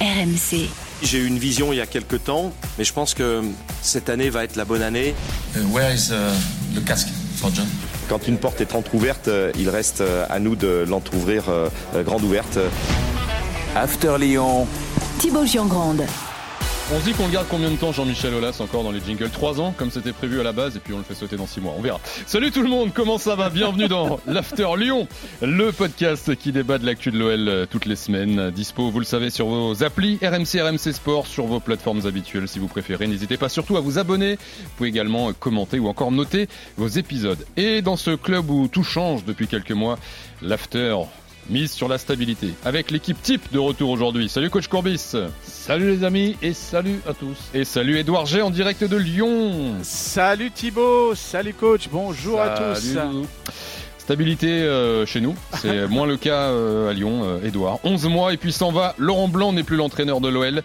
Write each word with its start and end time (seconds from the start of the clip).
RMC. 0.00 0.68
J'ai 1.02 1.18
eu 1.18 1.26
une 1.26 1.38
vision 1.38 1.72
il 1.72 1.76
y 1.76 1.80
a 1.80 1.86
quelques 1.86 2.24
temps, 2.24 2.52
mais 2.78 2.84
je 2.84 2.92
pense 2.92 3.14
que 3.14 3.42
cette 3.82 4.08
année 4.08 4.30
va 4.30 4.44
être 4.44 4.56
la 4.56 4.64
bonne 4.64 4.82
année. 4.82 5.14
Uh, 5.56 5.60
where 5.72 5.94
is 5.94 6.10
uh, 6.10 6.74
le 6.74 6.80
casque 6.80 7.08
for 7.36 7.50
John? 7.54 7.66
Quand 8.10 8.26
une 8.26 8.38
porte 8.38 8.60
est 8.60 8.74
entrouverte, 8.74 9.28
euh, 9.28 9.52
il 9.56 9.68
reste 9.68 10.00
euh, 10.00 10.26
à 10.28 10.40
nous 10.40 10.56
de 10.56 10.84
l'entrouvrir 10.88 11.44
euh, 11.48 11.68
grande 12.02 12.24
ouverte. 12.24 12.58
After 13.76 14.16
Lyon. 14.18 14.66
Thibaut 15.20 15.46
Giangrande. 15.46 16.02
On 16.92 16.98
se 16.98 17.04
dit 17.04 17.12
qu'on 17.12 17.26
le 17.26 17.32
garde 17.32 17.46
combien 17.48 17.70
de 17.70 17.76
temps 17.76 17.92
Jean-Michel 17.92 18.34
Aulas 18.34 18.56
encore 18.58 18.82
dans 18.82 18.90
les 18.90 19.00
jingles? 19.00 19.30
3 19.30 19.60
ans 19.60 19.72
comme 19.76 19.92
c'était 19.92 20.12
prévu 20.12 20.40
à 20.40 20.42
la 20.42 20.50
base 20.50 20.76
et 20.76 20.80
puis 20.80 20.92
on 20.92 20.98
le 20.98 21.04
fait 21.04 21.14
sauter 21.14 21.36
dans 21.36 21.46
6 21.46 21.60
mois, 21.60 21.72
on 21.78 21.80
verra. 21.80 22.00
Salut 22.26 22.50
tout 22.50 22.62
le 22.62 22.68
monde, 22.68 22.90
comment 22.92 23.16
ça 23.16 23.36
va? 23.36 23.48
Bienvenue 23.48 23.86
dans 23.86 24.18
l'After 24.26 24.66
Lyon, 24.76 25.06
le 25.40 25.70
podcast 25.70 26.34
qui 26.34 26.50
débat 26.50 26.78
de 26.78 26.86
l'actu 26.86 27.12
de 27.12 27.18
l'OL 27.18 27.68
toutes 27.70 27.86
les 27.86 27.94
semaines. 27.94 28.50
Dispo, 28.50 28.90
vous 28.90 28.98
le 28.98 29.04
savez, 29.04 29.30
sur 29.30 29.46
vos 29.46 29.84
applis 29.84 30.18
RMC, 30.20 30.60
RMC 30.60 30.92
Sport, 30.92 31.28
sur 31.28 31.46
vos 31.46 31.60
plateformes 31.60 32.06
habituelles 32.06 32.48
si 32.48 32.58
vous 32.58 32.66
préférez. 32.66 33.06
N'hésitez 33.06 33.36
pas 33.36 33.48
surtout 33.48 33.76
à 33.76 33.80
vous 33.80 34.00
abonner. 34.00 34.34
Vous 34.34 34.70
pouvez 34.76 34.88
également 34.88 35.32
commenter 35.32 35.78
ou 35.78 35.86
encore 35.86 36.10
noter 36.10 36.48
vos 36.76 36.88
épisodes. 36.88 37.46
Et 37.56 37.82
dans 37.82 37.96
ce 37.96 38.16
club 38.16 38.50
où 38.50 38.66
tout 38.66 38.82
change 38.82 39.24
depuis 39.24 39.46
quelques 39.46 39.70
mois, 39.70 39.96
l'After 40.42 40.96
mise 41.50 41.72
sur 41.72 41.88
la 41.88 41.98
stabilité. 41.98 42.54
Avec 42.64 42.90
l'équipe 42.90 43.20
type 43.20 43.52
de 43.52 43.58
retour 43.58 43.90
aujourd'hui. 43.90 44.28
Salut 44.28 44.50
coach 44.50 44.68
Courbis. 44.68 45.16
Salut 45.42 45.90
les 45.90 46.04
amis 46.04 46.36
et 46.42 46.52
salut 46.52 47.00
à 47.08 47.12
tous. 47.12 47.36
Et 47.52 47.64
salut 47.64 47.98
Edouard 47.98 48.26
G 48.26 48.40
en 48.40 48.50
direct 48.50 48.84
de 48.84 48.96
Lyon. 48.96 49.74
Salut 49.82 50.50
Thibaut, 50.50 51.14
salut 51.14 51.54
coach, 51.54 51.88
bonjour 51.90 52.40
à 52.40 52.50
tous. 52.50 52.96
Stabilité 53.98 54.48
euh, 54.48 55.06
chez 55.06 55.20
nous, 55.20 55.36
c'est 55.60 55.86
moins 55.88 56.06
le 56.06 56.16
cas 56.16 56.48
euh, 56.50 56.90
à 56.90 56.92
Lyon, 56.92 57.22
euh, 57.24 57.46
Edouard. 57.46 57.78
11 57.84 58.06
mois 58.06 58.32
et 58.32 58.36
puis 58.36 58.52
s'en 58.52 58.72
va. 58.72 58.94
Laurent 58.98 59.28
Blanc 59.28 59.52
n'est 59.52 59.62
plus 59.62 59.76
l'entraîneur 59.76 60.20
de 60.20 60.28
l'OL. 60.28 60.62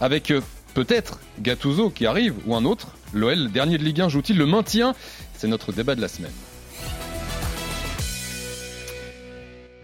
Avec 0.00 0.30
euh, 0.30 0.40
peut-être 0.74 1.18
Gattuso 1.40 1.90
qui 1.90 2.06
arrive 2.06 2.34
ou 2.46 2.54
un 2.54 2.64
autre. 2.64 2.88
L'OL, 3.12 3.50
dernier 3.50 3.78
de 3.78 3.84
Ligue 3.84 4.02
1, 4.02 4.08
joue-t-il 4.08 4.38
le 4.38 4.46
maintien? 4.46 4.94
C'est 5.34 5.48
notre 5.48 5.72
débat 5.72 5.94
de 5.94 6.00
la 6.00 6.08
semaine. 6.08 6.30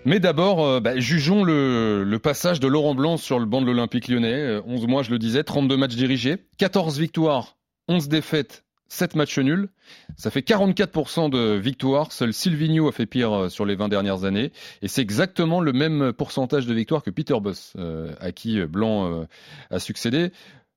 Mais 0.04 0.20
d'abord, 0.20 0.64
euh, 0.64 0.80
bah, 0.80 0.98
jugeons 0.98 1.44
le, 1.44 2.04
le 2.04 2.18
passage 2.18 2.60
de 2.60 2.68
Laurent 2.68 2.94
Blanc 2.94 3.16
sur 3.16 3.38
le 3.38 3.46
banc 3.46 3.60
de 3.60 3.66
l'Olympique 3.66 4.08
lyonnais. 4.08 4.34
Euh, 4.34 4.62
11 4.66 4.86
mois, 4.86 5.02
je 5.02 5.10
le 5.10 5.18
disais, 5.18 5.44
32 5.44 5.76
matchs 5.76 5.96
dirigés, 5.96 6.36
14 6.58 6.98
victoires, 6.98 7.56
11 7.88 8.08
défaites, 8.08 8.64
7 8.88 9.16
matchs 9.16 9.38
nuls. 9.38 9.68
Ça 10.16 10.30
fait 10.30 10.46
44% 10.46 11.30
de 11.30 11.54
victoires. 11.54 12.12
Seul 12.12 12.32
Silvino 12.32 12.88
a 12.88 12.92
fait 12.92 13.06
pire 13.06 13.32
euh, 13.32 13.48
sur 13.48 13.64
les 13.64 13.74
20 13.74 13.88
dernières 13.88 14.24
années. 14.24 14.52
Et 14.82 14.88
c'est 14.88 15.02
exactement 15.02 15.60
le 15.60 15.72
même 15.72 16.12
pourcentage 16.12 16.66
de 16.66 16.74
victoires 16.74 17.02
que 17.02 17.10
Peter 17.10 17.38
Boss, 17.40 17.72
euh, 17.78 18.12
à 18.20 18.32
qui 18.32 18.60
Blanc 18.66 19.10
euh, 19.10 19.24
a 19.70 19.78
succédé. 19.78 20.30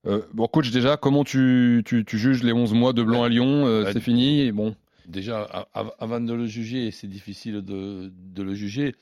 Euh, 0.06 0.22
bon, 0.32 0.46
coach, 0.46 0.70
déjà, 0.70 0.96
comment 0.96 1.24
tu, 1.24 1.82
tu, 1.84 2.04
tu 2.04 2.18
juges 2.18 2.42
les 2.42 2.52
11 2.52 2.72
mois 2.72 2.92
de 2.92 3.02
Blanc 3.02 3.24
à 3.24 3.28
Lyon 3.28 3.66
Euh. 3.66 3.90
C'est 3.92 4.00
fini 4.00 4.42
et 4.42 4.52
bon. 4.52 4.74
Déjà, 5.06 5.66
avant 5.72 6.20
de 6.20 6.34
le 6.34 6.46
juger, 6.46 6.90
c'est 6.90 7.06
difficile 7.06 7.62
de, 7.62 8.12
de 8.14 8.42
le 8.42 8.54
juger. 8.54 8.94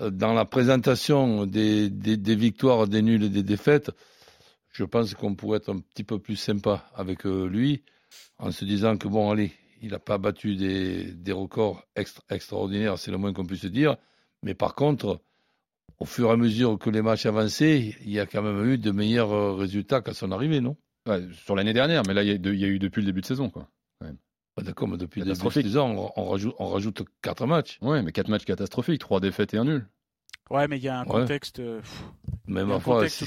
Euh, 0.00 0.10
Dans 0.10 0.32
la 0.32 0.44
présentation 0.44 1.46
des, 1.46 1.90
victoires, 2.24 2.88
des 2.88 3.02
nuls 3.02 3.24
et 3.24 3.28
des 3.28 3.42
défaites, 3.42 3.90
je 4.70 4.84
pense 4.84 5.14
qu'on 5.14 5.34
pourrait 5.34 5.58
être 5.58 5.72
un 5.72 5.80
petit 5.80 6.04
peu 6.04 6.18
plus 6.18 6.36
sympa 6.36 6.88
avec 6.94 7.26
euh, 7.26 7.46
lui, 7.48 7.82
en 8.38 8.50
se 8.50 8.64
disant 8.64 8.96
que 8.96 9.08
bon, 9.08 9.30
allez, 9.30 9.52
il 9.82 9.90
n'a 9.90 9.98
pas 9.98 10.18
battu 10.18 10.56
des, 10.56 11.32
records 11.32 11.82
extra- 11.96 12.22
extraordinaires, 12.30 12.98
c'est 12.98 13.10
le 13.10 13.18
moins 13.18 13.32
qu'on 13.32 13.44
puisse 13.44 13.64
dire. 13.64 13.96
Mais 14.42 14.54
par 14.54 14.74
contre, 14.74 15.20
au 15.98 16.04
fur 16.04 16.28
et 16.28 16.32
à 16.32 16.36
mesure 16.36 16.78
que 16.78 16.90
les 16.90 17.02
matchs 17.02 17.26
avançaient, 17.26 17.94
il 18.04 18.10
y 18.10 18.20
a 18.20 18.26
quand 18.26 18.42
même 18.42 18.64
eu 18.70 18.78
de 18.78 18.90
meilleurs 18.90 19.32
euh, 19.32 19.54
résultats 19.54 20.00
qu'à 20.00 20.14
son 20.14 20.32
arrivée, 20.32 20.60
non? 20.60 20.76
Sur 21.44 21.56
l'année 21.56 21.72
dernière, 21.72 22.02
mais 22.06 22.12
là, 22.12 22.22
il 22.22 22.28
y, 22.28 22.32
a 22.32 22.34
il 22.34 22.60
y 22.60 22.64
a 22.64 22.68
eu 22.68 22.78
depuis 22.78 23.00
le 23.00 23.06
début 23.06 23.22
de 23.22 23.26
saison. 23.26 23.48
Quoi. 23.48 23.66
Ah, 24.58 24.62
D'accord, 24.64 24.88
mais 24.88 24.96
depuis 24.96 25.20
le 25.20 25.26
début 25.32 25.44
de 25.44 25.50
saison, 25.50 26.10
on, 26.16 26.20
on 26.22 26.28
rajoute, 26.30 26.54
on 26.58 26.66
rajoute 26.68 27.02
quatre 27.22 27.46
matchs. 27.46 27.78
Ouais, 27.82 28.02
mais 28.02 28.12
4 28.12 28.28
matchs 28.28 28.44
catastrophiques, 28.44 29.00
3 29.00 29.20
défaites 29.20 29.54
et 29.54 29.58
un 29.58 29.64
nul. 29.64 29.86
Ouais, 30.50 30.66
mais 30.68 30.78
il 30.78 30.82
y 30.84 30.88
a 30.88 30.98
un 31.00 31.04
Ouais. 31.04 31.20
contexte. 31.20 31.60
euh, 31.60 31.80
pff, 31.80 32.02
Mais 32.46 32.64
ma 32.64 32.80
foi, 32.80 33.08
si, 33.08 33.24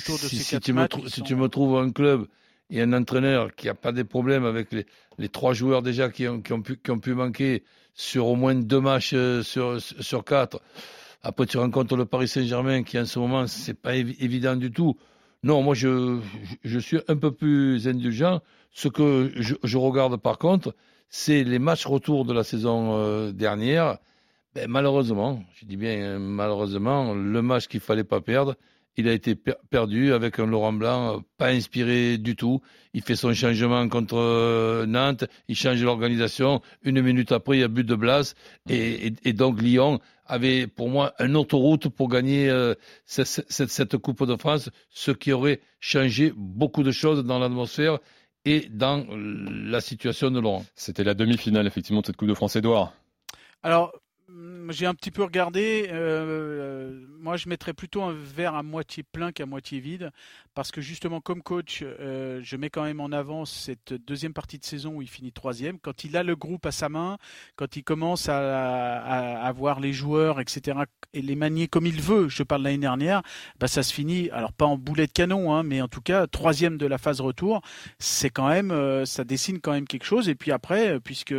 tu 0.59 0.73
me 0.73 0.79
matchs 0.81 0.89
trou- 0.91 1.01
qui 1.03 1.09
si 1.09 1.19
sont- 1.19 1.25
tu 1.25 1.35
me 1.35 1.47
trouves 1.47 1.77
un 1.77 1.91
club 1.91 2.25
et 2.69 2.81
un 2.81 2.91
entraîneur 2.93 3.53
qui 3.55 3.67
n'a 3.67 3.75
pas 3.75 3.91
des 3.91 4.03
problèmes 4.03 4.43
avec 4.45 4.71
les, 4.73 4.85
les 5.19 5.29
trois 5.29 5.53
joueurs 5.53 5.81
déjà 5.83 6.09
qui 6.09 6.27
ont, 6.27 6.41
qui, 6.41 6.51
ont 6.53 6.61
pu, 6.61 6.77
qui 6.77 6.89
ont 6.91 6.99
pu 6.99 7.13
manquer 7.13 7.63
sur 7.93 8.25
au 8.27 8.35
moins 8.35 8.55
deux 8.55 8.79
matchs 8.81 9.11
euh, 9.13 9.43
sur, 9.43 9.79
sur 9.81 10.23
quatre, 10.25 10.59
après 11.21 11.45
tu 11.45 11.57
rencontres 11.57 11.95
le 11.95 12.05
Paris 12.05 12.27
Saint-Germain 12.27 12.81
qui 12.83 12.97
en 12.99 13.05
ce 13.05 13.19
moment, 13.19 13.45
c'est 13.45 13.73
pas 13.79 13.93
évi- 13.95 14.15
évident 14.19 14.55
du 14.55 14.71
tout. 14.71 14.97
Non, 15.43 15.61
moi 15.61 15.75
je, 15.75 16.19
je- 16.43 16.55
je 16.63 16.79
suis 16.79 16.99
un 17.07 17.15
peu 17.17 17.31
plus 17.31 17.87
indulgent. 17.87 18.41
Ce 18.71 18.87
que 18.87 19.31
je, 19.35 19.53
je 19.63 19.77
regarde 19.77 20.17
par 20.17 20.37
contre, 20.39 20.73
c'est 21.11 21.43
les 21.43 21.59
matchs 21.59 21.85
retour 21.85 22.25
de 22.25 22.33
la 22.33 22.43
saison 22.43 22.95
euh, 22.97 23.31
dernière. 23.33 23.97
Ben, 24.55 24.67
malheureusement, 24.69 25.43
je 25.55 25.65
dis 25.65 25.77
bien 25.77 26.17
malheureusement, 26.19 27.13
le 27.13 27.41
match 27.41 27.67
qu'il 27.67 27.81
fallait 27.81 28.03
pas 28.05 28.21
perdre, 28.21 28.55
il 28.97 29.07
a 29.07 29.13
été 29.13 29.35
per- 29.35 29.55
perdu 29.69 30.11
avec 30.13 30.39
un 30.39 30.45
Laurent 30.45 30.73
Blanc 30.73 31.17
euh, 31.17 31.19
pas 31.37 31.49
inspiré 31.49 32.17
du 32.17 32.35
tout. 32.35 32.61
Il 32.93 33.01
fait 33.01 33.15
son 33.15 33.33
changement 33.33 33.87
contre 33.89 34.17
euh, 34.17 34.85
Nantes, 34.85 35.25
il 35.49 35.55
change 35.55 35.83
l'organisation. 35.83 36.61
Une 36.83 37.01
minute 37.01 37.31
après, 37.33 37.57
il 37.57 37.59
y 37.61 37.63
a 37.63 37.67
but 37.67 37.85
de 37.85 37.95
Blas. 37.95 38.33
Et, 38.69 39.13
et- 39.23 39.33
donc 39.33 39.61
Lyon 39.61 39.99
avait 40.25 40.65
pour 40.67 40.89
moi 40.89 41.13
une 41.19 41.35
autre 41.35 41.57
route 41.57 41.89
pour 41.89 42.07
gagner 42.07 42.49
cette 43.05 43.97
Coupe 43.97 44.25
de 44.25 44.35
France, 44.37 44.69
ce 44.89 45.11
qui 45.11 45.33
aurait 45.33 45.59
changé 45.81 46.31
beaucoup 46.37 46.83
de 46.83 46.91
choses 46.91 47.25
dans 47.25 47.37
l'atmosphère 47.39 47.99
et 48.45 48.67
dans 48.69 49.05
la 49.09 49.81
situation 49.81 50.31
de 50.31 50.39
Laurent. 50.39 50.65
C'était 50.75 51.03
la 51.03 51.13
demi-finale, 51.13 51.67
effectivement, 51.67 52.01
de 52.01 52.07
cette 52.07 52.17
Coupe 52.17 52.29
de 52.29 52.33
France, 52.33 52.55
Edouard. 52.55 52.93
Alors, 53.63 53.93
j'ai 54.69 54.85
un 54.85 54.93
petit 54.93 55.11
peu 55.11 55.23
regardé. 55.23 55.87
euh, 55.91 57.05
moi, 57.19 57.37
je 57.37 57.49
mettrais 57.49 57.73
plutôt 57.73 58.01
un 58.03 58.13
verre 58.13 58.55
à 58.55 58.63
moitié 58.63 59.03
plein 59.03 59.31
qu'à 59.31 59.45
moitié 59.45 59.79
vide. 59.79 60.11
Parce 60.53 60.71
que 60.71 60.81
justement, 60.81 61.21
comme 61.21 61.41
coach, 61.41 61.81
euh, 61.83 62.41
je 62.43 62.57
mets 62.57 62.69
quand 62.69 62.83
même 62.83 62.99
en 62.99 63.11
avant 63.11 63.45
cette 63.45 63.93
deuxième 63.93 64.33
partie 64.33 64.57
de 64.59 64.65
saison 64.65 64.95
où 64.95 65.01
il 65.01 65.09
finit 65.09 65.31
troisième. 65.31 65.79
Quand 65.79 66.03
il 66.03 66.17
a 66.17 66.23
le 66.23 66.35
groupe 66.35 66.65
à 66.65 66.71
sa 66.71 66.89
main, 66.89 67.17
quand 67.55 67.75
il 67.75 67.83
commence 67.83 68.27
à, 68.27 68.99
à, 69.01 69.45
à 69.45 69.51
voir 69.51 69.79
les 69.79 69.93
joueurs, 69.93 70.39
etc., 70.39 70.79
et 71.13 71.21
les 71.21 71.35
manier 71.35 71.67
comme 71.67 71.85
il 71.85 72.01
veut, 72.01 72.29
je 72.29 72.43
parle 72.43 72.63
l'année 72.63 72.77
dernière, 72.77 73.21
bah, 73.59 73.67
ça 73.67 73.83
se 73.83 73.93
finit, 73.93 74.29
alors 74.31 74.53
pas 74.53 74.65
en 74.65 74.77
boulet 74.77 75.07
de 75.07 75.11
canon, 75.11 75.53
hein, 75.53 75.63
mais 75.63 75.81
en 75.81 75.87
tout 75.87 76.01
cas, 76.01 76.27
troisième 76.27 76.77
de 76.77 76.85
la 76.85 76.97
phase 76.97 77.21
retour. 77.21 77.61
C'est 77.99 78.29
quand 78.29 78.47
même, 78.47 78.71
euh, 78.71 79.05
ça 79.05 79.23
dessine 79.23 79.59
quand 79.59 79.71
même 79.71 79.87
quelque 79.87 80.05
chose. 80.05 80.29
Et 80.29 80.35
puis 80.35 80.51
après, 80.51 80.95
euh, 80.95 80.99
puisque 80.99 81.35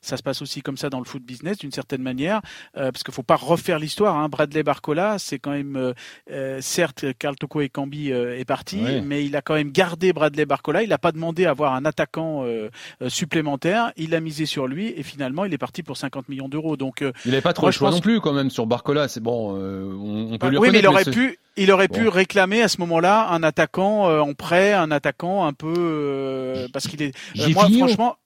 ça 0.00 0.16
se 0.16 0.22
passe 0.22 0.42
aussi 0.42 0.62
comme 0.62 0.76
ça 0.76 0.90
dans 0.90 0.98
le 0.98 1.04
foot 1.04 1.22
business 1.22 1.58
d'une 1.58 1.72
certaine 1.72 2.02
manière, 2.02 2.27
euh, 2.32 2.90
parce 2.92 3.02
qu'il 3.02 3.12
faut 3.14 3.22
pas 3.22 3.36
refaire 3.36 3.78
l'histoire. 3.78 4.16
Hein. 4.16 4.28
Bradley 4.28 4.62
Barcola, 4.62 5.16
c'est 5.18 5.38
quand 5.38 5.50
même, 5.50 5.76
euh, 5.76 5.92
euh, 6.30 6.58
certes, 6.60 7.04
Carl 7.18 7.36
Toko 7.36 7.60
et 7.60 7.68
Cambi 7.68 8.10
est 8.10 8.44
parti, 8.44 8.80
Oui. 8.84 9.00
mais 9.04 9.24
il 9.24 9.36
a 9.36 9.42
quand 9.42 9.54
même 9.54 9.70
gardé 9.70 10.12
Bradley 10.12 10.46
Barcola. 10.46 10.82
Il 10.82 10.88
n'a 10.90 10.98
pas 10.98 11.12
demandé 11.12 11.46
à 11.46 11.50
avoir 11.50 11.74
un 11.74 11.84
attaquant 11.84 12.44
supplémentaire. 13.08 13.92
Il 13.96 14.14
a 14.14 14.20
misé 14.20 14.46
sur 14.46 14.66
lui 14.66 14.92
et 14.96 15.02
finalement, 15.02 15.44
il 15.44 15.52
est 15.52 15.58
parti 15.58 15.82
pour 15.82 15.96
50 15.96 16.28
millions 16.28 16.48
d'euros. 16.48 16.76
Donc, 16.76 17.04
Il 17.24 17.30
n'avait 17.30 17.40
pas 17.42 17.52
trop 17.52 17.66
Moi, 17.66 17.70
le 17.70 17.74
choix 17.74 17.90
non 17.90 18.00
plus, 18.00 18.20
quand 18.20 18.32
même, 18.32 18.50
sur 18.50 18.66
Barcola. 18.66 19.08
C'est 19.08 19.20
bon, 19.20 19.52
on, 19.54 20.34
on 20.34 20.38
peut 20.38 20.48
lui 20.48 20.58
oui, 20.58 20.68
mais 20.72 20.80
il 20.80 20.86
aurait 20.86 21.04
pu, 21.04 21.38
il 21.56 21.70
aurait 21.72 21.88
pu 21.88 22.08
réclamer 22.08 22.62
à 22.62 22.68
ce 22.68 22.78
moment-là 22.80 23.28
un 23.30 23.42
attaquant 23.42 24.08
en 24.20 24.34
prêt, 24.34 24.72
un 24.72 24.90
attaquant 24.90 25.46
un 25.46 25.52
peu 25.52 26.66
parce 26.72 26.86
qu'il 26.88 27.02
est. 27.02 27.14
moi, 27.54 27.68
franchement. 27.68 28.16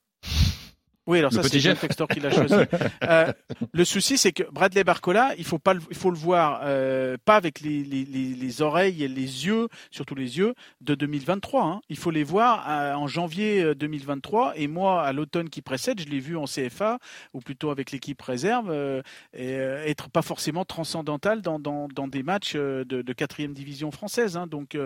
Oui, 1.06 1.18
alors 1.18 1.32
Le 1.32 1.42
ça 1.42 1.48
c'est 1.48 1.58
Jeff. 1.60 1.80
Textor 1.80 2.08
qui 2.08 2.20
l'a 2.20 2.30
choisi. 2.30 2.54
Euh, 3.02 3.32
le 3.72 3.84
souci, 3.84 4.16
c'est 4.16 4.32
que 4.32 4.44
Bradley 4.52 4.84
Barcola, 4.84 5.32
il 5.36 5.44
faut 5.44 5.58
pas, 5.58 5.74
le, 5.74 5.80
il 5.90 5.96
faut 5.96 6.10
le 6.10 6.16
voir 6.16 6.60
euh, 6.64 7.16
pas 7.24 7.36
avec 7.36 7.60
les, 7.60 7.82
les, 7.82 8.04
les, 8.04 8.34
les 8.34 8.62
oreilles 8.62 9.02
et 9.02 9.08
les 9.08 9.46
yeux, 9.46 9.68
surtout 9.90 10.14
les 10.14 10.38
yeux 10.38 10.54
de 10.80 10.94
2023. 10.94 11.64
Hein. 11.64 11.80
Il 11.88 11.96
faut 11.96 12.10
les 12.10 12.22
voir 12.22 12.64
euh, 12.68 12.94
en 12.94 13.06
janvier 13.08 13.62
euh, 13.62 13.74
2023. 13.74 14.52
Et 14.56 14.68
moi, 14.68 15.02
à 15.02 15.12
l'automne 15.12 15.48
qui 15.50 15.62
précède, 15.62 16.00
je 16.00 16.06
l'ai 16.06 16.20
vu 16.20 16.36
en 16.36 16.44
CFA 16.44 16.98
ou 17.34 17.40
plutôt 17.40 17.70
avec 17.70 17.90
l'équipe 17.90 18.20
réserve, 18.22 18.70
euh, 18.70 19.02
et, 19.34 19.52
être 19.52 20.08
pas 20.10 20.22
forcément 20.22 20.64
transcendantal 20.64 21.42
dans, 21.42 21.58
dans, 21.58 21.88
dans 21.88 22.06
des 22.08 22.22
matchs 22.22 22.54
de, 22.54 23.12
quatrième 23.12 23.52
division 23.52 23.90
française. 23.90 24.36
Hein. 24.36 24.46
Donc, 24.46 24.76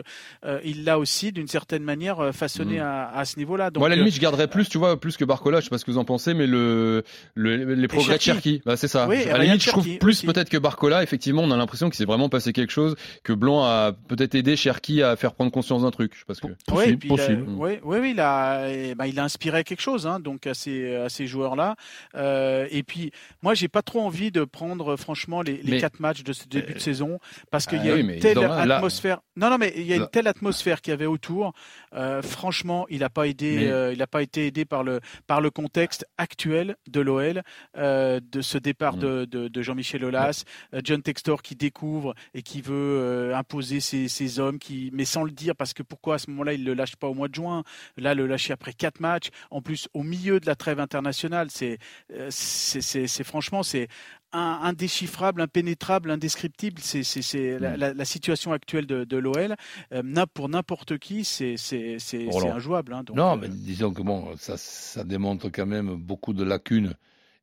il 0.64 0.85
l'a 0.85 0.99
aussi 0.99 1.32
d'une 1.32 1.49
certaine 1.49 1.82
manière 1.82 2.35
façonné 2.35 2.76
Mhm. 2.76 2.81
à, 2.82 3.08
à 3.17 3.25
ce 3.25 3.38
niveau-là. 3.38 3.70
Donc, 3.70 3.81
Moi, 3.81 3.87
à 3.88 3.91
la 3.91 3.96
limite, 3.96 4.14
je 4.14 4.20
garderais 4.20 4.49
plus, 4.49 4.69
tu 4.69 4.79
vois, 4.79 4.99
plus 4.99 5.17
que 5.17 5.25
Barcola. 5.25 5.61
Je 5.61 5.64
sais 5.64 5.70
pas 5.70 5.79
ce 5.79 5.85
que 5.85 5.91
vous 5.91 5.99
en 5.99 6.05
pensez, 6.06 6.32
mais 6.32 6.47
le, 6.47 7.05
le 7.35 7.75
les 7.75 7.88
progrès 7.88 8.17
de 8.17 8.23
Cherki, 8.23 8.62
bah, 8.64 8.76
c'est 8.76 8.88
ça. 8.88 9.06
Oui, 9.06 9.25
à 9.25 9.37
la 9.37 9.44
limite, 9.44 9.62
je 9.62 9.69
trouve 9.69 9.99
plus 9.99 10.23
peut-être 10.23 10.49
que 10.49 10.56
Barcola. 10.56 11.03
Effectivement, 11.03 11.43
on 11.43 11.50
a 11.50 11.56
l'impression 11.56 11.88
qu'il 11.91 11.97
s'est 11.97 12.06
vraiment 12.06 12.29
passé 12.31 12.53
quelque 12.55 12.73
chose, 12.73 12.97
que 13.23 13.32
Blanc 13.32 13.64
a 13.64 13.93
peut-être 13.93 14.35
aidé 14.35 14.56
Cherki 14.56 15.03
à 15.03 15.17
faire 15.17 15.35
prendre 15.35 15.50
conscience 15.50 15.82
d'un 15.82 15.91
truc. 15.91 16.25
Parce 16.26 16.41
que 16.41 16.47
oui, 16.73 16.97
possible. 16.97 17.44
oui, 17.49 17.79
oui, 17.82 17.99
oui, 18.00 18.11
il 18.12 18.20
a, 18.20 18.94
bah, 18.94 19.06
il 19.06 19.19
a 19.19 19.25
inspiré 19.25 19.64
quelque 19.64 19.82
chose, 19.82 20.06
hein, 20.06 20.20
donc 20.20 20.47
à 20.47 20.55
ces, 20.55 20.94
à 20.94 21.08
ces 21.08 21.26
joueurs-là. 21.26 21.76
Euh, 22.14 22.67
et 22.70 22.82
puis, 22.82 23.11
moi, 23.43 23.55
j'ai 23.55 23.69
pas 23.69 23.82
trop 23.82 24.00
envie 24.00 24.31
de 24.31 24.44
prendre, 24.44 24.97
franchement, 24.97 25.43
les, 25.43 25.61
les 25.62 25.79
quatre 25.79 26.00
matchs 26.00 26.23
de 26.23 26.32
ce 26.32 26.47
début 26.49 26.75
de 26.75 26.79
saison, 26.79 27.19
parce 27.50 27.67
qu'il 27.67 27.85
y 27.85 27.91
a 27.91 27.94
ah 27.94 27.97
une 27.97 28.19
telle 28.19 28.38
atmosphère. 28.38 29.20
Non, 29.37 29.50
non, 29.50 29.58
mais 29.58 29.73
il 29.76 29.87
y 29.87 29.93
a 29.93 29.97
une 29.97 30.08
telle 30.08 30.29
atmosphère 30.29 30.81
qu'il 30.81 30.93
y 30.93 30.94
avait 30.94 31.06
autour. 31.06 31.53
Euh, 31.94 32.23
franchement, 32.23 32.87
il 32.88 33.00
n'a 33.00 33.11
pas 33.11 33.26
aidé, 33.26 33.69
euh, 33.69 33.93
il 33.93 33.99
n'a 33.99 34.06
pas 34.06 34.23
été 34.23 34.47
aidé 34.47 34.64
par 34.64 34.85
le 34.85 35.00
par 35.26 35.41
le 35.41 35.50
contexte 35.50 35.95
actuel 36.19 36.76
de 36.88 37.00
l'OL, 37.00 37.43
euh, 37.76 38.20
de 38.20 38.40
ce 38.40 38.58
départ 38.58 38.96
mm. 38.96 39.00
de, 39.00 39.48
de, 39.48 39.62
Jean-Michel 39.62 40.04
Aulas, 40.04 40.44
John 40.84 41.02
Textor 41.02 41.43
qui 41.43 41.56
découvre 41.56 42.14
et 42.34 42.43
qui 42.43 42.60
veut 42.60 43.32
imposer 43.34 43.81
ses, 43.81 44.08
ses, 44.08 44.38
hommes, 44.38 44.58
qui 44.58 44.90
mais 44.93 45.04
sans 45.04 45.25
le 45.25 45.31
dire 45.31 45.56
parce 45.56 45.72
que 45.72 45.82
pourquoi 45.82 46.16
à 46.16 46.19
ce 46.19 46.31
moment-là 46.31 46.52
il 46.52 46.64
le 46.64 46.75
lâche 46.75 46.96
pas 46.96 47.08
au 47.08 47.14
mois 47.14 47.28
de 47.28 47.34
juin, 47.34 47.64
là 47.96 48.14
le 48.14 48.26
lâcher 48.26 48.52
après 48.52 48.72
quatre 48.72 49.00
matchs, 49.00 49.28
en 49.50 49.62
plus 49.62 49.88
au 49.94 50.02
milieu 50.02 50.40
de 50.40 50.46
la 50.46 50.54
trêve 50.54 50.81
internationale, 50.81 51.48
c'est 51.50 51.78
c'est 52.31 53.25
franchement 53.25 53.62
c'est 53.62 53.88
indéchiffrable, 54.32 55.40
impénétrable, 55.40 56.11
indescriptible. 56.11 56.81
C'est 56.81 57.58
la, 57.58 58.05
situation 58.05 58.52
actuelle 58.52 58.87
de, 58.87 59.17
l'OL. 59.17 59.56
Euh, 59.93 60.26
pour 60.34 60.49
n'importe 60.49 60.99
qui, 60.99 61.25
c'est 61.25 61.56
injouable. 62.50 62.93
Hein, 62.93 63.05
non, 63.14 63.37
mais 63.37 63.46
euh, 63.46 63.50
disons 63.52 63.93
que 63.93 64.02
bon, 64.02 64.37
ça, 64.37 64.56
ça 64.56 65.05
démontre 65.05 65.49
quand 65.49 65.67
même 65.67 65.94
beaucoup 65.94 66.32
de 66.32 66.44
lacunes 66.44 66.94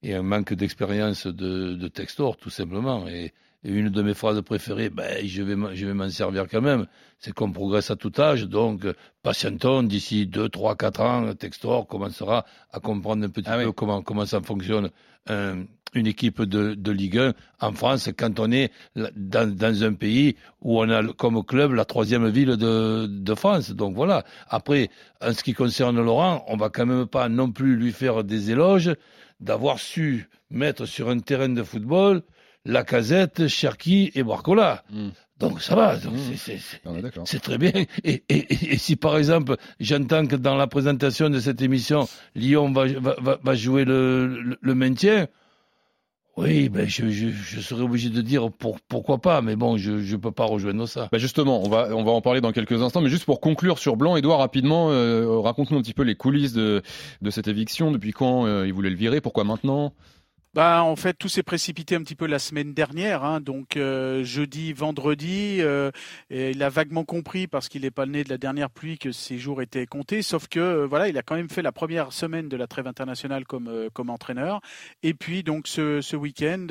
et 0.02 0.14
un 0.14 0.24
manque 0.24 0.54
d'expérience 0.54 1.28
de, 1.28 1.74
de 1.76 1.88
Textor, 1.88 2.38
tout 2.38 2.50
simplement. 2.50 3.08
Et, 3.08 3.34
une 3.66 3.88
de 3.88 4.02
mes 4.02 4.14
phrases 4.14 4.42
préférées, 4.42 4.90
ben, 4.90 5.26
je 5.26 5.42
vais, 5.42 5.56
je 5.74 5.86
vais 5.86 5.94
m'en 5.94 6.10
servir 6.10 6.50
quand 6.52 6.60
même, 6.60 6.86
c'est 7.18 7.32
qu'on 7.32 7.50
progresse 7.50 7.92
à 7.92 7.96
tout 7.96 8.12
âge, 8.20 8.44
donc 8.44 8.86
patientons, 9.22 9.84
d'ici 9.84 10.28
2, 10.28 10.50
3, 10.50 10.76
4 10.76 11.00
ans, 11.00 11.34
Textor 11.34 11.88
commencera 11.88 12.44
à 12.74 12.82
comprendre 12.82 13.24
un 13.24 13.30
petit 13.30 13.50
ah 13.50 13.58
peu 13.58 13.72
comment, 13.72 14.02
comment 14.02 14.26
ça 14.26 14.42
fonctionne 14.42 14.90
une 15.94 16.08
équipe 16.08 16.42
de, 16.42 16.74
de, 16.74 16.92
Ligue 16.92 17.18
1 17.18 17.34
en 17.62 17.72
France 17.74 18.10
quand 18.18 18.40
on 18.40 18.52
est 18.52 18.72
dans, 18.96 19.50
dans, 19.50 19.84
un 19.84 19.94
pays 19.94 20.36
où 20.62 20.82
on 20.82 20.90
a 20.90 21.04
comme 21.14 21.44
club 21.44 21.74
la 21.74 21.86
troisième 21.86 22.30
ville 22.30 22.58
de, 22.58 23.08
de, 23.08 23.36
France. 23.36 23.72
Donc 23.72 23.96
voilà. 23.96 24.24
Après, 24.48 24.90
en 25.22 25.34
ce 25.34 25.44
qui 25.44 25.54
concerne 25.54 26.02
Laurent, 26.02 26.44
on 26.48 26.58
va 26.58 26.70
quand 26.70 26.86
même 26.86 27.08
pas 27.08 27.30
non 27.30 27.52
plus 27.52 27.76
lui 27.76 27.92
faire 27.92 28.24
des 28.24 28.52
éloges 28.52 28.94
d'avoir 29.40 29.80
su 29.80 30.30
mettre 30.50 30.86
sur 30.86 31.10
un 31.10 31.20
terrain 31.20 31.50
de 31.50 31.64
football 31.64 32.24
Lacazette, 32.66 33.48
Cherki 33.48 34.12
et 34.16 34.24
Barcola. 34.24 34.84
Hmm. 34.90 35.10
Donc 35.40 35.62
ça 35.62 35.76
va, 35.76 35.98
hmm. 35.98 37.26
c'est 37.26 37.42
très 37.42 37.58
bien. 37.58 37.72
Et, 38.04 38.24
et, 38.30 38.74
et, 38.74 38.78
si 38.78 38.96
par 38.96 39.18
exemple 39.18 39.58
j'entends 39.80 40.26
que 40.26 40.38
dans 40.38 40.56
la 40.56 40.68
présentation 40.68 41.30
de 41.30 41.40
cette 41.40 41.62
émission, 41.62 42.08
Lyon 42.36 42.72
va, 42.72 42.86
va, 42.88 43.40
va 43.42 43.56
jouer 43.56 43.84
le, 43.84 44.58
le 44.62 44.76
maintien, 44.76 45.28
oui, 46.36 46.70
ben 46.70 46.88
je, 46.88 47.10
je, 47.10 47.60
serais 47.60 47.84
obligé 47.84 48.10
de 48.10 48.22
dire 48.22 48.52
pour, 48.52 48.80
pourquoi 48.82 49.20
pas, 49.20 49.42
mais 49.42 49.56
bon, 49.56 49.78
je 49.78 49.92
ne 49.92 50.18
peux 50.18 50.32
pas 50.32 50.46
rejoindre 50.46 50.88
ça. 50.88 51.08
Bah 51.12 51.20
justement, 51.20 51.62
on 51.64 51.70
va, 51.70 51.96
on 51.96 52.04
va 52.04 52.12
en 52.12 52.22
parler 52.22 52.42
dans 52.42 52.52
quelques 52.52 52.82
instants, 52.82 53.02
mais 53.02 53.10
juste 53.10 53.26
pour 53.26 53.40
conclure 53.40 53.78
sur 53.78 53.98
Blanc, 53.98 54.16
Edouard, 54.16 54.40
rapidement, 54.40 54.90
euh, 54.90 55.40
raconte-nous 55.40 55.78
un 55.78 55.82
petit 55.82 55.94
peu 55.94 56.02
les 56.02 56.16
coulisses 56.16 56.54
de, 56.54 56.82
de 57.22 57.30
cette 57.30 57.48
éviction, 57.48 57.92
depuis 57.92 58.14
quand 58.14 58.48
euh, 58.48 58.66
il 58.66 58.74
voulait 58.74 58.90
le 58.90 58.96
virer, 58.96 59.22
pourquoi 59.22 59.44
maintenant? 59.44 59.94
Bah, 60.54 60.84
en 60.84 60.96
fait, 60.96 61.14
tout 61.14 61.30
s'est 61.30 61.44
précipité 61.44 61.96
un 61.96 62.04
petit 62.04 62.16
peu 62.16 62.28
la 62.28 62.40
semaine 62.40 62.74
dernière. 62.74 63.24
Hein, 63.24 63.42
donc, 63.42 63.78
euh, 63.78 64.24
jeudi, 64.24 64.74
vendredi, 64.74 65.58
euh, 65.62 65.92
et 66.30 66.52
il 66.52 66.62
a 66.62 66.70
vaguement 66.70 67.04
compris, 67.04 67.48
parce 67.48 67.70
qu'il 67.70 67.82
n'est 67.82 67.92
pas 67.92 68.06
le 68.06 68.12
nez 68.12 68.24
de 68.24 68.30
la 68.30 68.38
dernière 68.38 68.70
pluie, 68.70 68.98
que 68.98 69.12
ses 69.12 69.38
jours 69.38 69.62
étaient 69.62 69.86
comptés. 69.86 70.22
Sauf 70.22 70.48
que, 70.48 70.60
euh, 70.60 70.86
voilà, 70.86 71.08
il 71.10 71.18
a 71.18 71.24
quand 71.24 71.36
même 71.36 71.50
fait 71.50 71.62
la 71.62 71.72
première 71.72 72.14
semaine 72.14 72.50
de 72.50 72.58
la 72.58 72.68
trêve 72.68 72.88
internationale 72.88 73.46
comme, 73.46 73.90
comme 73.94 74.10
entraîneur. 74.10 74.62
Et 75.02 75.14
puis, 75.14 75.44
donc, 75.44 75.68
ce, 75.68 76.02
ce 76.02 76.16
week-end, 76.16 76.68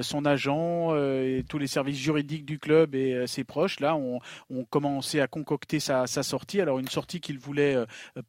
son 0.00 0.24
agent 0.24 0.94
et 0.96 1.44
tous 1.48 1.58
les 1.58 1.66
services 1.66 1.98
juridiques 1.98 2.44
du 2.44 2.58
club 2.58 2.94
et 2.94 3.26
ses 3.26 3.44
proches, 3.44 3.80
là, 3.80 3.96
ont, 3.96 4.20
ont 4.50 4.64
commencé 4.64 5.20
à 5.20 5.26
concocter 5.26 5.80
sa, 5.80 6.06
sa 6.06 6.22
sortie. 6.22 6.60
Alors, 6.60 6.78
une 6.78 6.88
sortie 6.88 7.20
qu'il 7.20 7.38
voulait, 7.38 7.76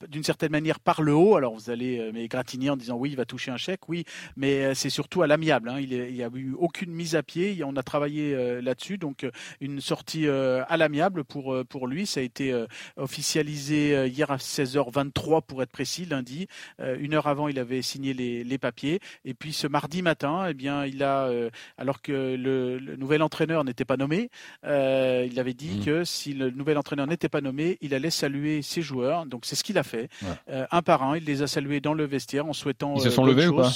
d'une 0.08 0.24
certaine 0.24 0.52
manière, 0.52 0.80
par 0.80 1.02
le 1.02 1.14
haut. 1.14 1.36
Alors, 1.36 1.54
vous 1.54 1.70
allez 1.70 2.12
m'égratigner 2.12 2.70
en 2.70 2.78
disant, 2.78 2.96
oui, 2.96 3.12
il 3.12 3.16
va 3.18 3.26
toucher 3.26 3.52
un 3.52 3.58
chèque, 3.58 3.90
oui, 3.90 4.06
mais 4.38 4.69
euh, 4.70 4.74
c'est 4.74 4.90
surtout 4.90 5.22
à 5.22 5.28
l'amiable. 5.28 5.70
Hein. 5.70 5.80
Il 5.80 6.14
n'y 6.14 6.24
a 6.24 6.30
eu 6.34 6.54
aucune 6.58 6.92
mise 6.92 7.16
à 7.16 7.24
pied. 7.24 7.62
On 7.64 7.76
a 7.76 7.84
travaillé 7.84 8.34
euh, 8.34 8.62
là-dessus. 8.62 8.98
Donc, 8.98 9.24
euh, 9.24 9.32
une 9.62 9.82
sortie 9.82 10.28
à 10.28 10.78
l'amiable 10.78 11.24
pour, 11.24 11.56
pour 11.68 11.88
lui. 11.88 12.06
Ça 12.06 12.20
a 12.20 12.24
été 12.24 12.54
officialisé 12.98 14.08
hier 14.08 14.30
à 14.32 14.38
16h23 14.38 15.42
pour 15.44 15.64
être 15.64 15.72
précis, 15.72 16.06
lundi. 16.06 16.48
Une 16.80 17.14
heure 17.14 17.28
avant, 17.28 17.48
il 17.48 17.60
avait 17.60 17.82
signé 17.82 18.14
les, 18.14 18.44
les 18.44 18.58
papiers. 18.58 19.00
Et 19.26 19.34
puis, 19.34 19.54
ce 19.54 19.68
mardi 19.68 20.02
matin, 20.02 20.48
eh 20.50 20.54
bien, 20.54 20.86
il 20.86 21.04
a, 21.04 21.30
alors 21.78 22.02
que 22.02 22.36
le, 22.36 22.80
nouvel 22.96 23.22
entraîneur 23.22 23.64
n'était 23.64 23.86
pas 23.86 23.98
nommé, 23.98 24.30
il 24.64 25.40
avait 25.40 25.54
dit 25.54 25.80
mmh. 25.80 25.86
que 25.86 26.04
si 26.04 26.34
le 26.34 26.50
nouvel 26.52 26.78
entraîneur 26.78 27.08
n'était 27.08 27.30
pas 27.30 27.42
nommé, 27.42 27.78
il 27.82 27.94
allait 27.94 28.10
saluer 28.10 28.62
ses 28.62 28.82
joueurs. 28.82 29.26
Donc, 29.26 29.46
c'est 29.46 29.56
ce 29.56 29.64
qu'il 29.64 29.78
a 29.78 29.84
fait. 29.84 30.10
un 30.48 30.82
par 30.82 31.04
un, 31.04 31.18
il 31.18 31.26
les 31.26 31.42
a 31.42 31.48
salués 31.48 31.82
dans 31.82 31.94
le 31.94 32.06
vestiaire 32.06 32.46
en 32.46 32.54
souhaitant. 32.54 32.96
Ils 32.96 33.02
se 33.02 33.10
sont 33.10 33.26
levés 33.26 33.48
ou 33.48 33.56
pas 33.56 33.72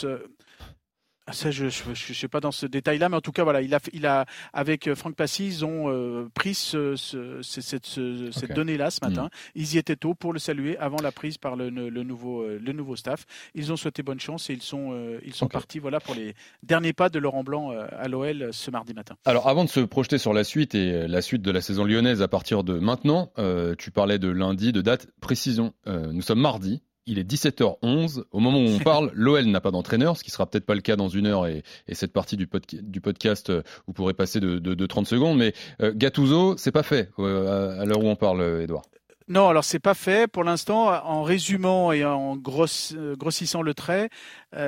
ça, 1.32 1.52
je 1.52 1.66
ne 1.66 1.96
suis 1.96 2.28
pas 2.28 2.42
dans 2.42 2.52
ce 2.52 2.66
détail-là, 2.66 3.08
mais 3.08 3.16
en 3.16 3.22
tout 3.22 3.32
cas, 3.32 3.44
voilà, 3.44 3.62
il 3.62 3.74
a, 3.74 3.80
il 3.94 4.06
a 4.06 4.26
avec 4.52 4.88
euh, 4.88 4.96
Franck 4.96 5.16
Passy, 5.16 5.48
ils 5.48 5.64
ont 5.64 5.90
euh, 5.90 6.28
pris 6.34 6.54
ce, 6.54 6.98
ce, 6.98 7.42
cette, 7.42 7.86
cette 7.86 8.54
donnée-là 8.54 8.92
ce 8.92 9.00
matin. 9.02 9.26
Mm. 9.26 9.30
Ils 9.56 9.76
y 9.76 9.78
étaient 9.78 9.96
tôt 9.96 10.16
pour 10.16 10.34
le 10.34 10.40
saluer 10.40 10.78
avant 10.80 10.98
la 11.02 11.14
prise 11.14 11.38
par 11.38 11.56
le, 11.56 11.70
le 11.70 12.04
nouveau, 12.04 12.42
euh, 12.42 12.60
le 12.62 12.74
nouveau 12.74 12.98
staff. 12.98 13.26
Ils 13.56 13.72
ont 13.72 13.78
souhaité 13.78 14.04
bonne 14.04 14.20
chance 14.20 14.50
et 14.50 14.54
ils 14.54 14.62
sont, 14.62 15.18
ils 15.24 15.34
sont 15.34 15.48
partis 15.48 15.80
voilà, 15.80 16.02
pour 16.02 16.16
les 16.16 16.34
derniers 16.62 16.94
pas 16.94 17.10
de 17.10 17.20
Laurent 17.20 17.44
Blanc 17.44 17.72
à 17.72 18.08
l'OL 18.08 18.50
ce 18.52 18.72
mardi 18.72 18.94
matin. 18.94 19.16
Alors, 19.26 19.48
avant 19.48 19.64
de 19.64 19.70
se 19.70 19.80
projeter 19.80 20.18
sur 20.18 20.34
la 20.34 20.44
suite 20.44 20.76
et 20.76 21.08
la 21.08 21.22
suite 21.22 21.42
de 21.42 21.52
la 21.52 21.62
saison 21.62 21.86
lyonnaise 21.86 22.22
à 22.22 22.28
partir 22.28 22.64
de 22.64 22.80
maintenant, 22.80 23.32
tu 23.78 23.92
parlais 23.92 24.20
de 24.20 24.30
lundi, 24.30 24.72
de 24.72 24.82
date, 24.82 25.08
précision. 25.22 25.74
nous 25.86 26.22
sommes 26.22 26.42
mardi, 26.42 26.82
il 27.06 27.20
est 27.20 27.30
17h11. 27.30 28.24
Au 28.32 28.40
moment 28.40 28.60
où 28.60 28.68
on 28.68 28.80
parle, 28.84 29.12
l'OL 29.14 29.46
n'a 29.46 29.62
pas 29.62 29.72
d'entraîneur, 29.72 30.18
ce 30.18 30.24
qui 30.24 30.32
sera 30.32 30.46
peut-être 30.46 30.66
pas 30.66 30.76
le 30.76 30.82
cas 30.82 30.96
dans 30.96 31.10
une 31.10 31.28
heure 31.28 31.48
et, 31.48 31.64
cette 31.92 32.14
partie 32.14 32.38
du, 32.38 32.48
podcast, 32.48 33.50
euh, 33.50 33.62
vous 33.88 33.94
pourrez 33.94 34.14
passer 34.14 34.40
de, 34.40 34.86
30 34.86 35.08
secondes. 35.08 35.38
Mais 35.38 35.54
euh, 35.82 35.94
Gattuso, 35.96 36.58
c'est 36.58 36.72
pas 36.72 36.84
fait 36.84 37.10
euh, 37.20 37.82
à, 37.82 37.86
l'heure 37.86 38.04
où 38.04 38.08
on 38.08 38.16
parle, 38.16 38.62
Edouard. 38.62 38.84
Non, 39.30 39.48
alors 39.48 39.64
c'est 39.64 39.80
pas 39.80 39.94
fait 39.94 40.30
pour 40.30 40.44
l'instant. 40.44 40.88
En 40.88 41.24
résumant 41.24 41.94
et 41.94 42.04
en 42.04 42.36
grossissant 42.36 43.62
le 43.62 43.74
trait, 43.74 44.10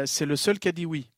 c'est 0.05 0.25
le 0.25 0.35
seul 0.35 0.59
qui 0.59 0.69
a 0.69 0.71
dit 0.71 0.85
oui. 0.85 1.09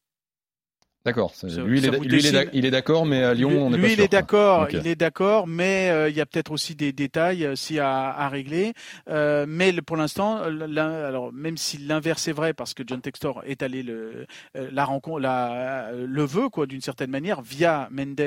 D'accord. 1.08 1.32
Lui, 1.44 1.80
il 1.80 2.66
est, 2.66 2.70
d'accord, 2.70 3.06
mais 3.06 3.24
à 3.24 3.34
Lyon, 3.34 3.68
on 3.68 3.70
n'est 3.70 3.78
pas 3.78 3.84
Lui, 3.88 3.94
il 3.94 4.02
est 4.02 4.12
d'accord, 4.12 4.68
il 4.70 4.86
est 4.86 4.98
d'accord, 4.98 5.48
mais 5.48 5.90
euh, 5.90 6.10
il 6.10 6.18
y 6.18 6.20
a 6.20 6.26
peut-être 6.26 6.52
aussi 6.52 6.76
des 6.76 6.92
détails 6.92 7.48
aussi 7.48 7.80
à, 7.80 8.28
régler. 8.28 8.74
Euh, 9.10 9.46
mais 9.48 9.72
pour 9.82 9.96
l'instant, 9.96 10.42
alors 10.42 11.32
même 11.32 11.56
si 11.56 11.78
l'inverse 11.78 12.28
est 12.28 12.34
vrai, 12.34 12.54
parce 12.54 12.74
que 12.74 12.84
John 12.86 13.00
Textor 13.00 13.42
est 13.46 13.64
allé 13.64 13.84
le, 13.84 14.26
euh, 14.58 14.68
la 14.70 14.84
rencontre, 14.84 15.22
la, 15.22 15.92
le 15.94 16.26
veut 16.26 16.50
quoi, 16.50 16.66
d'une 16.66 16.82
certaine 16.82 17.10
manière 17.10 17.42
via 17.42 17.88
Mendes, 17.90 18.20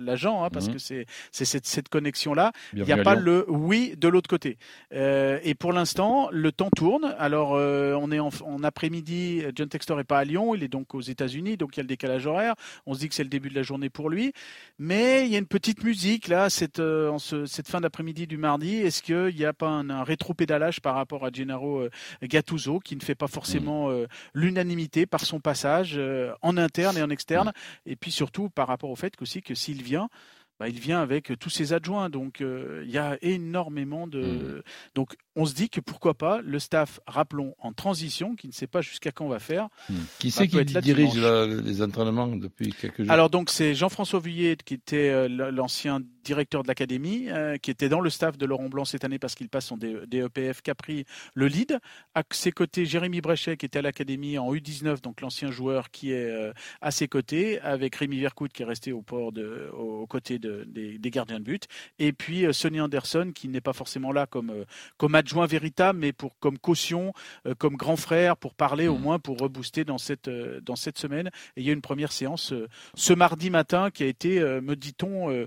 l'agent, 0.00 0.44
hein, 0.44 0.48
parce 0.52 0.68
mhm. 0.68 0.74
que 0.74 0.78
c'est 0.78 1.06
cette, 1.32 1.66
cette 1.66 1.88
connexion 1.88 2.34
là. 2.34 2.52
Il 2.72 2.84
n'y 2.84 2.92
a 2.92 3.02
pas 3.02 3.16
le 3.16 3.46
oui 3.48 3.94
de 3.98 4.06
l'autre 4.06 4.30
côté. 4.30 4.58
et 4.92 5.54
pour 5.58 5.72
l'instant, 5.72 6.28
le 6.30 6.52
temps 6.52 6.70
tourne. 6.76 7.16
Alors, 7.18 7.50
on 7.50 8.12
est 8.12 8.20
en, 8.20 8.30
en 8.44 8.62
après-midi. 8.62 9.42
John 9.56 9.68
Textor 9.68 9.98
est 9.98 10.04
pas 10.04 10.18
à 10.18 10.24
Lyon, 10.24 10.54
il 10.54 10.62
est 10.62 10.68
donc 10.68 10.94
aux 10.94 11.00
États-Unis, 11.00 11.56
donc 11.56 11.76
il 11.76 11.78
y 11.78 11.80
a 11.80 11.82
le 11.82 11.88
décalage 11.88 12.27
horaire. 12.28 12.54
On 12.86 12.94
se 12.94 13.00
dit 13.00 13.08
que 13.08 13.14
c'est 13.14 13.24
le 13.24 13.28
début 13.28 13.48
de 13.48 13.54
la 13.54 13.62
journée 13.62 13.90
pour 13.90 14.10
lui. 14.10 14.32
Mais 14.78 15.26
il 15.26 15.32
y 15.32 15.36
a 15.36 15.38
une 15.38 15.46
petite 15.46 15.82
musique 15.82 16.28
là, 16.28 16.50
cette, 16.50 16.78
euh, 16.78 17.10
en 17.10 17.18
cette 17.18 17.68
fin 17.68 17.80
d'après-midi 17.80 18.26
du 18.26 18.36
mardi. 18.36 18.76
Est-ce 18.76 19.02
qu'il 19.02 19.34
n'y 19.34 19.44
a 19.44 19.52
pas 19.52 19.68
un, 19.68 20.04
rétro-pédalage 20.04 20.80
par 20.80 20.94
rapport 20.94 21.24
à 21.24 21.30
Gennaro 21.32 21.80
euh, 21.80 21.90
Gattuso 22.22 22.78
qui 22.78 22.96
ne 22.96 23.02
fait 23.02 23.14
pas 23.14 23.26
forcément 23.26 23.90
euh, 23.90 24.06
l'unanimité 24.34 25.06
par 25.06 25.20
son 25.20 25.40
passage 25.40 26.00
en 26.42 26.56
interne 26.56 26.96
et 26.96 27.02
en 27.02 27.10
externe? 27.10 27.52
Et 27.86 27.96
puis 27.96 28.10
surtout 28.10 28.48
par 28.48 28.68
rapport 28.68 28.90
au 28.90 28.96
fait 28.96 29.14
aussi 29.20 29.42
que 29.42 29.54
s'il 29.54 29.82
vient, 29.82 30.08
bah, 30.58 30.68
il 30.68 30.80
vient 30.80 31.00
avec 31.00 31.38
tous 31.38 31.50
ses 31.50 31.72
adjoints. 31.72 32.10
Donc 32.10 32.40
euh, 32.40 32.82
il 32.84 32.90
y 32.90 32.98
a 32.98 33.16
énormément 33.22 34.06
de. 34.06 34.20
Mmh. 34.20 34.62
Donc 34.94 35.16
on 35.40 35.46
se 35.46 35.54
dit 35.54 35.70
que 35.70 35.80
pourquoi 35.80 36.14
pas 36.14 36.40
le 36.42 36.58
staff, 36.58 36.98
rappelons, 37.06 37.54
en 37.60 37.72
transition, 37.72 38.34
qui 38.34 38.48
ne 38.48 38.52
sait 38.52 38.66
pas 38.66 38.80
jusqu'à 38.80 39.12
quand 39.12 39.24
on 39.24 39.28
va 39.28 39.38
faire. 39.38 39.68
Qui 40.18 40.28
Bah, 40.28 40.34
c'est 40.36 40.48
qui 40.48 40.64
dirige 40.82 41.16
la- 41.16 41.46
les 41.46 41.80
entraînements 41.80 42.26
depuis 42.26 42.72
quelques 42.72 43.02
jours? 43.04 43.10
Alors 43.12 43.30
donc 43.30 43.48
c'est 43.50 43.74
Jean-François 43.74 44.18
Vuillet 44.20 44.56
qui 44.64 44.74
était 44.74 45.08
euh, 45.10 45.28
l'ancien 45.52 46.00
directeur 46.24 46.62
de 46.64 46.68
l'académie, 46.68 47.30
euh, 47.30 47.56
qui 47.56 47.70
était 47.70 47.88
dans 47.88 48.00
le 48.00 48.10
staff 48.10 48.36
de 48.36 48.44
Laurent 48.46 48.68
Blanc 48.68 48.84
cette 48.84 49.04
année 49.04 49.18
parce 49.20 49.34
qu'il 49.36 49.48
passe 49.48 49.66
son 49.66 49.76
DEPF, 49.78 50.60
qui 50.60 50.70
a 50.70 50.74
pris 50.74 51.04
le 51.34 51.46
lead. 51.46 51.78
À 52.16 52.22
ses 52.32 52.50
côtés, 52.52 52.84
Jérémy 52.84 53.20
Bréchet 53.20 53.56
qui 53.56 53.64
était 53.64 53.78
à 53.78 53.82
l'académie 53.82 54.38
en 54.38 54.52
U19, 54.52 55.00
donc 55.02 55.20
l'ancien 55.20 55.50
joueur 55.52 55.90
qui 55.92 56.10
est 56.12 56.24
euh, 56.30 56.52
à 56.82 56.90
ses 56.90 57.06
côtés, 57.06 57.60
avec 57.60 57.94
Rémi 57.94 58.18
Vercoute 58.20 58.52
qui 58.52 58.62
est 58.62 58.66
resté 58.66 58.92
au 58.92 59.02
port 59.02 59.30
de, 59.32 59.70
aux 59.72 60.06
côtés 60.08 60.38
de- 60.40 60.64
des, 60.66 60.98
des 60.98 61.10
gardiens 61.10 61.38
de 61.38 61.44
but, 61.44 61.66
et 62.00 62.12
puis 62.12 62.44
euh, 62.44 62.52
Sonny 62.52 62.80
Anderson 62.80 63.30
qui 63.34 63.48
n'est 63.48 63.60
pas 63.60 63.72
forcément 63.72 64.10
là 64.12 64.26
comme 64.26 64.52
comme 64.96 65.14
adjoint 65.14 65.27
véritable, 65.46 65.98
mais 65.98 66.12
pour 66.12 66.38
comme 66.38 66.58
caution, 66.58 67.12
euh, 67.46 67.54
comme 67.54 67.76
grand 67.76 67.96
frère, 67.96 68.36
pour 68.36 68.54
parler 68.54 68.88
au 68.88 68.96
Mhm. 68.96 69.02
moins 69.02 69.18
pour 69.18 69.38
rebooster 69.38 69.84
dans 69.84 69.98
cette 69.98 70.28
euh, 70.28 70.60
dans 70.60 70.76
cette 70.76 70.98
semaine. 70.98 71.28
Et 71.56 71.60
il 71.60 71.66
y 71.66 71.70
a 71.70 71.72
une 71.72 71.80
première 71.82 72.12
séance 72.12 72.52
euh, 72.52 72.68
ce 72.94 73.12
mardi 73.12 73.50
matin 73.50 73.90
qui 73.90 74.02
a 74.02 74.06
été, 74.06 74.40
me 74.40 74.74
dit-on, 74.74 75.46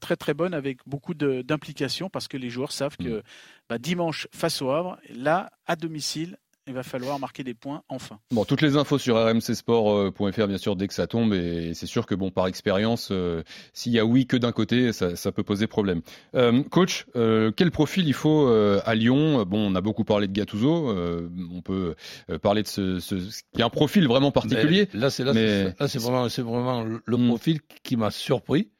très 0.00 0.16
très 0.16 0.34
bonne 0.34 0.54
avec 0.54 0.78
beaucoup 0.86 1.14
d'implication 1.14 2.08
parce 2.10 2.28
que 2.28 2.36
les 2.36 2.50
joueurs 2.50 2.72
savent 2.72 2.96
que 2.96 3.18
Mm. 3.18 3.22
bah, 3.68 3.78
dimanche 3.78 4.28
face 4.32 4.62
au 4.62 4.70
Havre, 4.70 4.98
là 5.10 5.50
à 5.66 5.76
domicile, 5.76 6.36
il 6.68 6.74
va 6.74 6.82
falloir 6.82 7.18
marquer 7.18 7.42
des 7.42 7.54
points 7.54 7.82
enfin. 7.88 8.18
Bon, 8.30 8.44
toutes 8.44 8.62
les 8.62 8.76
infos 8.76 8.98
sur 8.98 9.16
rmcsport.fr, 9.16 10.46
bien 10.46 10.58
sûr, 10.58 10.76
dès 10.76 10.86
que 10.88 10.94
ça 10.94 11.06
tombe. 11.06 11.34
Et 11.34 11.74
c'est 11.74 11.86
sûr 11.86 12.06
que, 12.06 12.14
bon, 12.14 12.30
par 12.30 12.46
expérience, 12.46 13.08
euh, 13.10 13.42
s'il 13.72 13.92
y 13.92 13.98
a 13.98 14.04
oui 14.04 14.26
que 14.26 14.36
d'un 14.36 14.52
côté, 14.52 14.92
ça, 14.92 15.16
ça 15.16 15.32
peut 15.32 15.42
poser 15.42 15.66
problème. 15.66 16.02
Euh, 16.34 16.62
coach, 16.62 17.06
euh, 17.16 17.50
quel 17.56 17.70
profil 17.70 18.06
il 18.06 18.14
faut 18.14 18.46
euh, 18.48 18.80
à 18.84 18.94
Lyon? 18.94 19.44
Bon, 19.44 19.58
on 19.70 19.74
a 19.74 19.80
beaucoup 19.80 20.04
parlé 20.04 20.28
de 20.28 20.32
Gattuso. 20.32 20.90
euh, 20.90 21.28
on 21.52 21.62
peut 21.62 21.94
euh, 22.30 22.38
parler 22.38 22.62
de 22.62 22.68
ce, 22.68 23.00
ce, 23.00 23.18
ce 23.18 23.42
qui 23.52 23.60
est 23.60 23.64
un 23.64 23.68
profil 23.70 24.06
vraiment 24.06 24.30
particulier. 24.30 24.88
Mais 24.94 25.00
Là, 25.00 25.10
c'est 25.10 25.24
là, 25.24 25.32
mais- 25.32 25.46
c'est- 25.70 25.80
là, 25.80 25.88
c'est 25.88 25.98
vraiment, 26.00 26.28
c'est 26.28 26.42
vraiment 26.42 26.82
le 26.84 27.02
le 27.04 27.16
Mm. 27.16 27.28
profil 27.28 27.60
qui 27.82 27.96
m'a 27.96 28.10
surpris. 28.10 28.70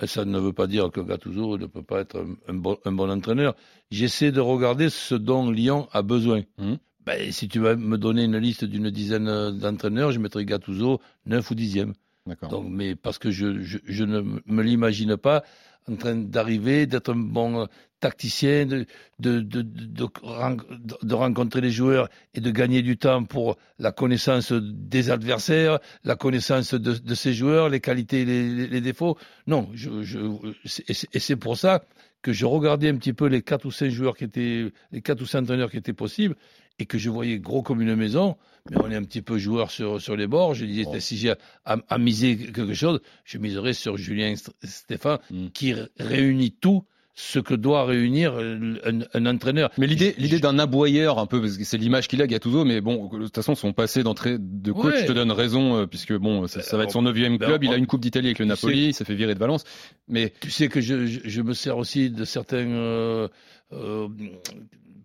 Et 0.00 0.06
ça 0.06 0.24
ne 0.26 0.38
veut 0.38 0.52
pas 0.52 0.66
dire 0.66 0.90
que 0.90 1.00
Gattuso 1.00 1.56
ne 1.58 1.64
peut 1.66 1.82
pas 1.82 2.00
être 2.00 2.16
un, 2.18 2.36
un 2.48 2.54
bon, 2.54 2.76
un 2.84 2.92
bon 2.92 3.10
entraîneur. 3.10 3.54
J'essaie 3.90 4.30
de 4.30 4.40
regarder 4.40 4.90
ce 4.90 5.14
dont 5.14 5.50
Lyon 5.50 5.88
a 5.92 6.02
besoin. 6.02 6.42
Mm. 6.58 6.74
Ben, 7.06 7.30
si 7.32 7.48
tu 7.48 7.60
vas 7.60 7.76
me 7.76 7.96
donner 7.98 8.24
une 8.24 8.38
liste 8.38 8.64
d'une 8.64 8.90
dizaine 8.90 9.26
d'entraîneurs, 9.58 10.10
je 10.12 10.18
mettrai 10.18 10.44
Gattuso 10.44 11.00
9 11.26 11.50
ou 11.50 11.54
10e. 11.54 11.92
D'accord. 12.26 12.48
Donc, 12.50 12.66
mais 12.68 12.96
parce 12.96 13.18
que 13.18 13.30
je, 13.30 13.62
je, 13.62 13.78
je 13.86 14.04
ne 14.04 14.20
me 14.46 14.62
l'imagine 14.62 15.16
pas 15.16 15.44
en 15.88 15.94
train 15.94 16.16
d'arriver, 16.16 16.86
d'être 16.86 17.12
un 17.12 17.16
bon 17.16 17.60
euh, 17.62 17.66
tacticien, 18.00 18.66
de, 18.66 18.86
de, 19.20 19.38
de, 19.40 19.62
de, 19.62 19.84
de 19.86 20.06
ren- 20.22 20.56
de 21.02 21.14
rencontrer 21.14 21.60
les 21.60 21.70
joueurs 21.70 22.08
et 22.34 22.40
de 22.40 22.50
gagner 22.50 22.82
du 22.82 22.96
temps 22.98 23.22
pour 23.22 23.56
la 23.78 23.92
connaissance 23.92 24.52
des 24.52 25.10
adversaires, 25.10 25.78
la 26.02 26.16
connaissance 26.16 26.74
de, 26.74 26.94
de 26.94 27.14
ces 27.14 27.32
joueurs, 27.34 27.68
les 27.68 27.78
qualités 27.80 28.22
et 28.22 28.66
les, 28.66 28.80
défauts. 28.80 29.16
Non, 29.46 29.70
je, 29.74 30.02
je, 30.02 30.18
et 30.88 31.20
c'est- 31.20 31.36
pour 31.36 31.56
ça 31.56 31.84
que 32.22 32.32
je 32.32 32.44
regardais 32.46 32.88
un 32.88 32.96
petit 32.96 33.12
peu 33.12 33.26
les 33.26 33.42
quatre 33.42 33.66
ou 33.66 33.70
cinq 33.70 33.90
joueurs 33.90 34.16
qui 34.16 34.24
étaient, 34.24 34.72
les 34.90 35.02
quatre 35.02 35.20
ou 35.22 35.26
cinq 35.26 35.42
entraîneurs 35.42 35.70
qui 35.70 35.76
étaient 35.76 35.92
possibles 35.92 36.34
et 36.78 36.86
que 36.86 36.98
je 36.98 37.08
voyais 37.10 37.38
gros 37.38 37.62
comme 37.62 37.80
une 37.80 37.94
maison, 37.96 38.36
mais 38.70 38.76
on 38.82 38.90
est 38.90 38.96
un 38.96 39.02
petit 39.02 39.22
peu 39.22 39.38
joueur 39.38 39.70
sur, 39.70 40.00
sur 40.00 40.16
les 40.16 40.26
bords. 40.26 40.54
Je 40.54 40.66
disais, 40.66 40.84
Bon. 40.84 41.00
si 41.00 41.16
j'ai 41.16 41.32
à, 41.64 41.76
à 41.88 41.98
miser 41.98 42.36
quelque 42.36 42.74
chose, 42.74 43.00
je 43.24 43.38
miserais 43.38 43.72
sur 43.72 43.96
Julien 43.96 44.32
St- 44.34 44.50
Stéphane, 44.62 45.18
Mm. 45.30 45.46
qui 45.54 45.74
réunit 45.98 46.52
tout 46.52 46.84
ce 47.18 47.38
que 47.38 47.54
doit 47.54 47.86
réunir 47.86 48.34
un, 48.36 48.98
un 49.14 49.24
entraîneur. 49.26 49.70
Mais 49.78 49.86
l'idée, 49.86 50.14
l'idée 50.18 50.38
d'un 50.38 50.58
aboyeur, 50.58 51.18
un 51.18 51.24
peu, 51.24 51.40
parce 51.40 51.56
que 51.56 51.64
c'est 51.64 51.78
l'image 51.78 52.08
qu'il 52.08 52.20
a, 52.20 52.26
Gattuso, 52.26 52.66
mais 52.66 52.82
bon, 52.82 53.06
de 53.08 53.24
toute 53.24 53.34
façon, 53.34 53.54
son 53.54 53.72
passé 53.72 54.02
d'entrée 54.02 54.36
de 54.38 54.70
coach 54.72 54.92
Ouais. 54.92 55.06
te 55.06 55.12
donne 55.12 55.32
raison, 55.32 55.78
euh, 55.78 55.86
puisque 55.86 56.12
bon, 56.12 56.46
ça, 56.46 56.60
ça 56.60 56.76
va 56.76 56.82
être 56.84 56.90
son 56.90 57.00
neuvième 57.00 57.38
Ben, 57.38 57.46
club, 57.46 57.64
il 57.64 57.70
a 57.72 57.76
une 57.78 57.86
Coupe 57.86 58.02
d'Italie 58.02 58.26
avec 58.26 58.38
le 58.38 58.44
Napoli, 58.44 58.88
il 58.88 58.92
s'est 58.94 59.06
fait 59.06 59.14
virer 59.14 59.32
de 59.32 59.38
Valence, 59.38 59.64
mais 60.08 60.34
Tu 60.40 60.50
sais 60.50 60.68
que 60.68 60.82
je, 60.82 61.06
je, 61.06 61.20
je 61.24 61.40
me 61.40 61.54
sers 61.54 61.78
aussi 61.78 62.10
de 62.10 62.26
certains 62.26 62.66
euh, 62.66 63.28
euh, 63.72 64.08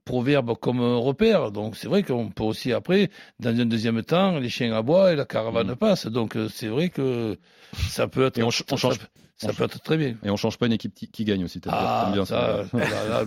proverbes 0.06 0.56
comme 0.60 0.80
un 0.82 0.98
repère. 0.98 1.52
Donc 1.52 1.76
c'est 1.76 1.88
vrai 1.88 2.04
qu'on 2.04 2.30
peut 2.30 2.44
aussi 2.44 2.74
après, 2.74 3.10
dans 3.40 3.50
un 3.60 3.66
deuxième 3.66 4.04
temps, 4.04 4.40
les 4.40 4.50
chiens 4.50 4.74
aboient 4.76 5.14
et 5.14 5.16
la 5.16 5.26
caravane 5.26 5.72
Mm. 5.72 5.76
passe. 5.76 6.08
Donc 6.08 6.36
euh, 6.36 6.48
c'est 6.50 6.68
vrai 6.68 6.90
que 6.90 7.38
ça 7.90 8.08
peut 8.08 8.26
être, 8.26 8.38
Et 8.38 8.44
on 8.44 8.52
ch- 8.52 8.64
on 8.72 8.78
ça, 8.78 8.90
change- 8.90 9.00
ça 9.38 9.48
on 9.50 9.54
peut 9.54 9.64
être 9.64 9.82
très 9.82 9.98
bien. 9.98 10.16
et 10.24 10.30
on 10.30 10.36
change 10.38 10.58
pas 10.58 10.66
une 10.68 10.74
équipe 10.74 10.94
qui, 10.94 11.26
gagne 11.26 11.44
aussi. 11.44 11.60
Ah, 11.68 12.10
bien 12.14 12.26
ça, 12.26 12.64
là, 12.74 13.24
là, 13.24 13.26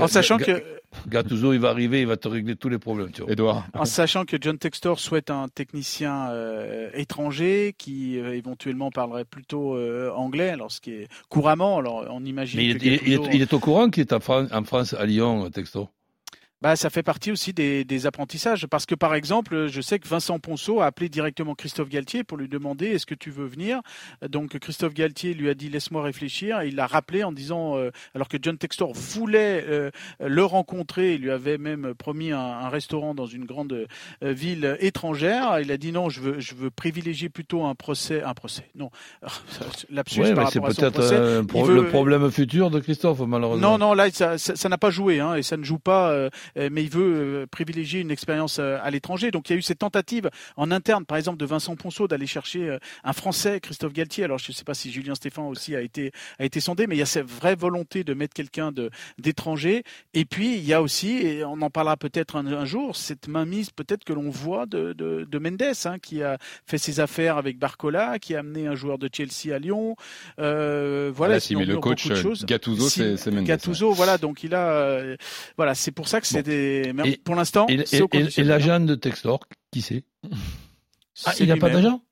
En 0.00 0.06
sachant 0.06 0.36
que 0.38 0.62
Gattuso, 1.08 1.54
il 1.54 1.60
va 1.60 1.70
arriver, 1.70 2.02
il 2.02 2.06
va 2.06 2.16
te 2.18 2.28
régler 2.28 2.56
tous 2.56 2.68
les 2.68 2.78
problèmes. 2.78 3.10
Tu 3.10 3.22
vois. 3.22 3.32
Edouard. 3.32 3.66
En 3.74 3.84
sachant 3.86 4.24
que 4.26 4.36
John 4.40 4.58
Textor 4.58 5.00
souhaite 5.00 5.30
un 5.30 5.48
technicien 5.48 6.28
euh, 6.30 6.90
étranger 6.94 7.74
qui 7.78 8.18
euh, 8.18 8.34
éventuellement 8.36 8.90
parlerait 8.90 9.24
plutôt 9.24 9.74
euh, 9.76 10.10
anglais, 10.14 10.50
alors 10.50 10.70
ce 10.70 10.80
qui 10.80 10.90
est 10.92 11.08
couramment, 11.30 11.78
alors 11.78 12.06
on 12.10 12.24
imagine 12.24 12.60
Mais 12.60 12.66
il, 12.66 12.78
que 12.78 12.84
il- 12.84 12.92
il 12.92 12.98
Gattuso- 13.18 13.30
est, 13.30 13.34
il 13.36 13.42
est 13.42 13.52
au 13.54 13.58
courant 13.60 13.88
qu'il 13.88 14.02
est 14.02 14.12
en 14.12 14.20
France, 14.20 14.48
en 14.52 14.64
France, 14.64 14.94
à 14.94 15.06
Lyon, 15.06 15.48
Texto. 15.50 15.88
Bah, 16.62 16.76
ça 16.76 16.90
fait 16.90 17.02
partie 17.02 17.32
aussi 17.32 17.52
des, 17.52 17.84
des 17.84 18.06
apprentissages. 18.06 18.66
Parce 18.68 18.86
que, 18.86 18.94
par 18.94 19.14
exemple, 19.14 19.66
je 19.68 19.80
sais 19.80 19.98
que 19.98 20.06
Vincent 20.06 20.38
Ponceau 20.38 20.80
a 20.80 20.86
appelé 20.86 21.08
directement 21.08 21.54
Christophe 21.54 21.88
Galtier 21.88 22.22
pour 22.24 22.38
lui 22.38 22.48
demander 22.48 22.86
est-ce 22.86 23.04
que 23.06 23.14
tu 23.16 23.30
veux 23.30 23.46
venir? 23.46 23.80
Donc, 24.28 24.56
Christophe 24.58 24.94
Galtier 24.94 25.34
lui 25.34 25.48
a 25.48 25.54
dit 25.54 25.68
laisse-moi 25.68 26.02
réfléchir. 26.02 26.60
Et 26.60 26.68
il 26.68 26.76
l'a 26.76 26.86
rappelé 26.86 27.24
en 27.24 27.32
disant, 27.32 27.76
euh, 27.76 27.90
alors 28.14 28.28
que 28.28 28.36
John 28.40 28.56
Textor 28.56 28.92
voulait 28.94 29.64
euh, 29.68 29.90
le 30.20 30.44
rencontrer, 30.44 31.14
il 31.14 31.22
lui 31.22 31.30
avait 31.32 31.58
même 31.58 31.94
promis 31.94 32.30
un, 32.32 32.38
un 32.38 32.68
restaurant 32.68 33.14
dans 33.14 33.26
une 33.26 33.44
grande 33.44 33.72
euh, 33.72 34.32
ville 34.32 34.76
étrangère. 34.80 35.58
Il 35.60 35.72
a 35.72 35.76
dit 35.76 35.90
non, 35.92 36.08
je 36.10 36.20
veux, 36.20 36.38
je 36.40 36.54
veux 36.54 36.70
privilégier 36.70 37.28
plutôt 37.28 37.64
un 37.64 37.74
procès. 37.74 38.22
Un 38.22 38.34
procès, 38.34 38.70
non. 38.76 38.90
Lapsus 39.90 40.20
Ouais, 40.20 40.34
par 40.34 40.44
mais 40.44 40.50
c'est 40.50 40.58
rapport 40.60 40.70
à 40.70 40.74
son 40.74 40.80
peut-être 40.82 40.92
procès. 40.94 41.46
pro- 41.48 41.64
veut- 41.64 41.74
le 41.74 41.88
problème 41.88 42.30
futur 42.30 42.70
de 42.70 42.78
Christophe, 42.80 43.20
malheureusement. 43.26 43.72
Non, 43.72 43.78
non, 43.78 43.94
là, 43.94 44.06
ça 44.10 44.68
n'a 44.68 44.78
pas 44.78 44.90
joué, 44.90 45.20
hein, 45.20 45.34
et 45.34 45.42
ça 45.42 45.56
ne 45.56 45.64
joue 45.64 45.78
pas, 45.78 46.28
mais 46.56 46.82
il 46.84 46.90
veut 46.90 47.42
euh, 47.42 47.46
privilégier 47.46 48.00
une 48.00 48.10
expérience 48.10 48.58
euh, 48.58 48.78
à 48.82 48.90
l'étranger. 48.90 49.30
Donc, 49.30 49.48
il 49.48 49.52
y 49.52 49.56
a 49.56 49.58
eu 49.58 49.62
cette 49.62 49.78
tentative 49.78 50.30
en 50.56 50.70
interne, 50.70 51.04
par 51.04 51.18
exemple, 51.18 51.38
de 51.38 51.46
Vincent 51.46 51.76
Ponceau 51.76 52.08
d'aller 52.08 52.26
chercher 52.26 52.68
euh, 52.68 52.78
un 53.04 53.12
Français, 53.12 53.60
Christophe 53.60 53.92
Galtier. 53.92 54.24
Alors, 54.24 54.38
je 54.38 54.50
ne 54.50 54.54
sais 54.54 54.64
pas 54.64 54.74
si 54.74 54.92
Julien 54.92 55.14
Stéphan 55.14 55.48
aussi 55.48 55.74
a 55.74 55.80
été, 55.80 56.12
a 56.38 56.44
été 56.44 56.60
sondé, 56.60 56.86
mais 56.86 56.96
il 56.96 56.98
y 56.98 57.02
a 57.02 57.06
cette 57.06 57.26
vraie 57.26 57.54
volonté 57.54 58.04
de 58.04 58.14
mettre 58.14 58.34
quelqu'un 58.34 58.72
d'étranger. 59.18 59.82
Et 60.14 60.24
puis, 60.24 60.56
il 60.56 60.64
y 60.64 60.72
a 60.72 60.82
aussi, 60.82 61.18
et 61.18 61.44
on 61.44 61.60
en 61.62 61.70
parlera 61.70 61.96
peut-être 61.96 62.36
un, 62.36 62.46
un 62.46 62.64
jour, 62.64 62.96
cette 62.96 63.28
mainmise 63.28 63.70
peut-être 63.70 64.04
que 64.04 64.12
l'on 64.12 64.30
voit 64.30 64.66
de, 64.66 64.92
de, 64.92 65.26
de 65.30 65.38
Mendes, 65.38 65.62
hein, 65.84 65.98
qui 65.98 66.22
a 66.22 66.38
fait 66.66 66.78
ses 66.78 67.00
affaires 67.00 67.36
avec 67.38 67.58
Barcola, 67.58 68.18
qui 68.18 68.34
a 68.34 68.40
amené 68.40 68.66
un 68.66 68.74
joueur 68.74 68.98
de 68.98 69.08
Chelsea 69.12 69.54
à 69.54 69.58
Lyon. 69.58 69.96
Euh, 70.38 71.10
voilà, 71.14 71.32
Voilà, 71.32 71.40
qui 71.40 71.46
si, 71.48 71.56
mais 71.56 71.64
le 71.64 71.78
coach 71.78 72.10
euh. 72.10 72.34
Gattuso, 72.44 72.88
c'est 72.88 73.30
Mendes. 73.30 73.44
Gattuso, 73.44 73.92
voilà, 73.92 74.18
donc 74.18 74.42
il 74.44 74.54
a, 74.54 74.70
euh, 74.70 75.16
voilà, 75.56 75.74
c'est 75.74 75.92
pour 75.92 76.08
ça 76.08 76.20
que 76.20 76.26
c'est 76.26 76.41
Bon. 76.42 76.50
des. 76.50 76.92
mais 76.94 77.10
Et- 77.10 77.16
pour 77.16 77.34
l'instant, 77.34 77.66
Et, 77.68 77.84
c'est 77.86 77.98
et- 78.14 78.40
et- 78.40 78.44
l'agent 78.44 78.80
de 78.80 78.94
Textor, 78.94 79.40
qui 79.72 79.82
c'est 79.82 80.04
Ah, 81.24 81.32
il 81.40 81.46
n'a 81.48 81.56
pas 81.56 81.70
d'agent 81.70 82.02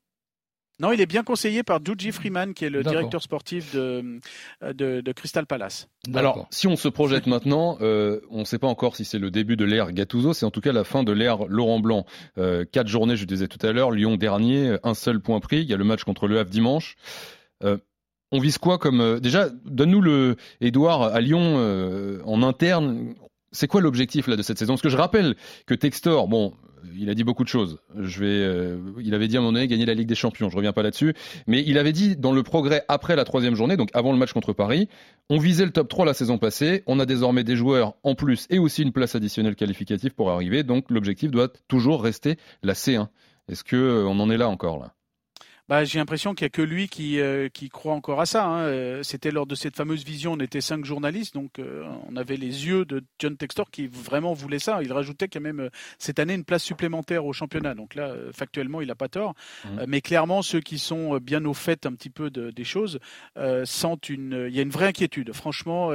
Non, 0.79 0.91
il 0.91 0.99
est 0.99 1.05
bien 1.05 1.21
conseillé 1.23 1.61
par 1.61 1.79
Juji 1.85 2.11
Freeman, 2.11 2.55
qui 2.55 2.65
est 2.65 2.69
le 2.71 2.81
directeur 2.83 3.21
sportif 3.21 3.75
de, 3.75 4.19
de, 4.73 5.01
de 5.01 5.11
Crystal 5.11 5.45
Palace. 5.45 5.87
Alors, 6.15 6.47
si 6.49 6.65
on 6.67 6.75
se 6.75 6.87
projette 6.87 7.27
maintenant, 7.27 7.77
euh, 7.81 8.19
on 8.31 8.39
ne 8.39 8.45
sait 8.45 8.57
pas 8.57 8.67
encore 8.67 8.95
si 8.95 9.05
c'est 9.05 9.19
le 9.19 9.29
début 9.29 9.55
de 9.55 9.65
l'ère 9.65 9.91
Gattuso, 9.91 10.33
c'est 10.33 10.45
en 10.45 10.49
tout 10.51 10.61
cas 10.61 10.71
la 10.71 10.83
fin 10.83 11.03
de 11.03 11.11
l'ère 11.11 11.45
Laurent 11.45 11.79
Blanc. 11.79 12.05
Euh, 12.39 12.65
quatre 12.65 12.87
journées, 12.87 13.15
je 13.15 13.25
disais 13.25 13.47
tout 13.47 13.63
à 13.65 13.71
l'heure, 13.71 13.91
Lyon 13.91 14.15
dernier, 14.17 14.77
un 14.83 14.95
seul 14.95 15.19
point 15.19 15.39
pris. 15.39 15.61
Il 15.61 15.69
y 15.69 15.73
a 15.73 15.77
le 15.77 15.83
match 15.83 16.03
contre 16.03 16.27
le 16.27 16.39
Havre 16.39 16.49
dimanche. 16.49 16.95
Euh, 17.63 17.77
on 18.31 18.39
vise 18.39 18.57
quoi 18.57 18.79
comme 18.79 19.01
euh, 19.01 19.19
déjà 19.19 19.49
Donne-nous 19.65 20.01
le 20.01 20.35
Édouard 20.61 21.03
à 21.03 21.21
Lyon 21.21 21.57
euh, 21.59 22.21
en 22.25 22.41
interne. 22.41 23.13
C'est 23.51 23.67
quoi 23.67 23.81
l'objectif 23.81 24.27
là 24.27 24.35
de 24.35 24.41
cette 24.41 24.57
saison? 24.57 24.73
Parce 24.73 24.81
que 24.81 24.89
je 24.89 24.97
rappelle 24.97 25.35
que 25.65 25.73
Textor, 25.73 26.27
bon, 26.27 26.53
il 26.97 27.09
a 27.09 27.13
dit 27.13 27.23
beaucoup 27.23 27.43
de 27.43 27.49
choses. 27.49 27.79
Je 27.97 28.19
vais, 28.19 28.25
euh, 28.27 28.79
il 29.01 29.13
avait 29.13 29.27
dit 29.27 29.35
à 29.35 29.39
un 29.39 29.43
moment 29.43 29.53
donné 29.53 29.67
gagner 29.67 29.85
la 29.85 29.93
Ligue 29.93 30.07
des 30.07 30.15
Champions. 30.15 30.49
Je 30.49 30.55
reviens 30.55 30.73
pas 30.73 30.83
là-dessus, 30.83 31.13
mais 31.47 31.63
il 31.65 31.77
avait 31.77 31.91
dit 31.91 32.15
dans 32.15 32.31
le 32.31 32.43
progrès 32.43 32.83
après 32.87 33.15
la 33.15 33.23
troisième 33.23 33.55
journée, 33.55 33.77
donc 33.77 33.89
avant 33.93 34.11
le 34.11 34.17
match 34.17 34.33
contre 34.33 34.53
Paris, 34.53 34.87
on 35.29 35.37
visait 35.37 35.65
le 35.65 35.71
top 35.71 35.89
3 35.89 36.05
la 36.05 36.13
saison 36.13 36.37
passée. 36.37 36.83
On 36.87 36.99
a 36.99 37.05
désormais 37.05 37.43
des 37.43 37.55
joueurs 37.55 37.95
en 38.03 38.15
plus 38.15 38.47
et 38.49 38.59
aussi 38.59 38.83
une 38.83 38.91
place 38.91 39.15
additionnelle 39.15 39.55
qualificative 39.55 40.11
pour 40.11 40.31
arriver. 40.31 40.63
Donc 40.63 40.89
l'objectif 40.89 41.31
doit 41.31 41.49
toujours 41.67 42.03
rester 42.03 42.37
la 42.63 42.73
C1. 42.73 43.07
Est-ce 43.47 43.63
que 43.63 43.75
euh, 43.75 44.05
on 44.05 44.19
en 44.19 44.29
est 44.29 44.37
là 44.37 44.49
encore 44.49 44.79
là? 44.79 44.93
Bah, 45.71 45.85
j'ai 45.85 45.99
l'impression 45.99 46.33
qu'il 46.35 46.43
n'y 46.43 46.47
a 46.47 46.49
que 46.49 46.61
lui 46.61 46.89
qui, 46.89 47.21
euh, 47.21 47.47
qui 47.47 47.69
croit 47.69 47.93
encore 47.93 48.19
à 48.19 48.25
ça. 48.25 48.45
Hein. 48.45 48.63
Euh, 48.65 49.03
C'était 49.03 49.31
lors 49.31 49.45
de 49.45 49.55
cette 49.55 49.77
fameuse 49.77 50.03
vision, 50.03 50.33
on 50.33 50.39
était 50.41 50.59
cinq 50.59 50.83
journalistes, 50.83 51.33
donc 51.33 51.59
euh, 51.59 51.85
on 52.09 52.17
avait 52.17 52.35
les 52.35 52.67
yeux 52.67 52.83
de 52.83 53.01
John 53.19 53.37
Textor 53.37 53.71
qui 53.71 53.87
vraiment 53.87 54.33
voulait 54.33 54.59
ça. 54.59 54.83
Il 54.83 54.91
rajoutait 54.91 55.29
quand 55.29 55.39
même 55.39 55.69
cette 55.97 56.19
année 56.19 56.33
une 56.33 56.43
place 56.43 56.61
supplémentaire 56.61 57.23
au 57.25 57.31
championnat. 57.31 57.73
Donc 57.73 57.95
là, 57.95 58.13
factuellement, 58.33 58.81
il 58.81 58.89
n'a 58.89 58.95
pas 58.95 59.07
tort. 59.07 59.33
Euh, 59.65 59.85
mais 59.87 60.01
clairement, 60.01 60.41
ceux 60.41 60.59
qui 60.59 60.77
sont 60.77 61.19
bien 61.19 61.45
au 61.45 61.53
fait 61.53 61.85
un 61.85 61.93
petit 61.93 62.09
peu 62.09 62.29
de- 62.29 62.51
des 62.51 62.65
choses 62.65 62.99
sentent 63.63 64.09
une. 64.09 64.47
Il 64.49 64.53
y 64.53 64.59
a 64.59 64.63
une 64.63 64.71
vraie 64.71 64.87
inquiétude. 64.87 65.31
Franchement, 65.31 65.91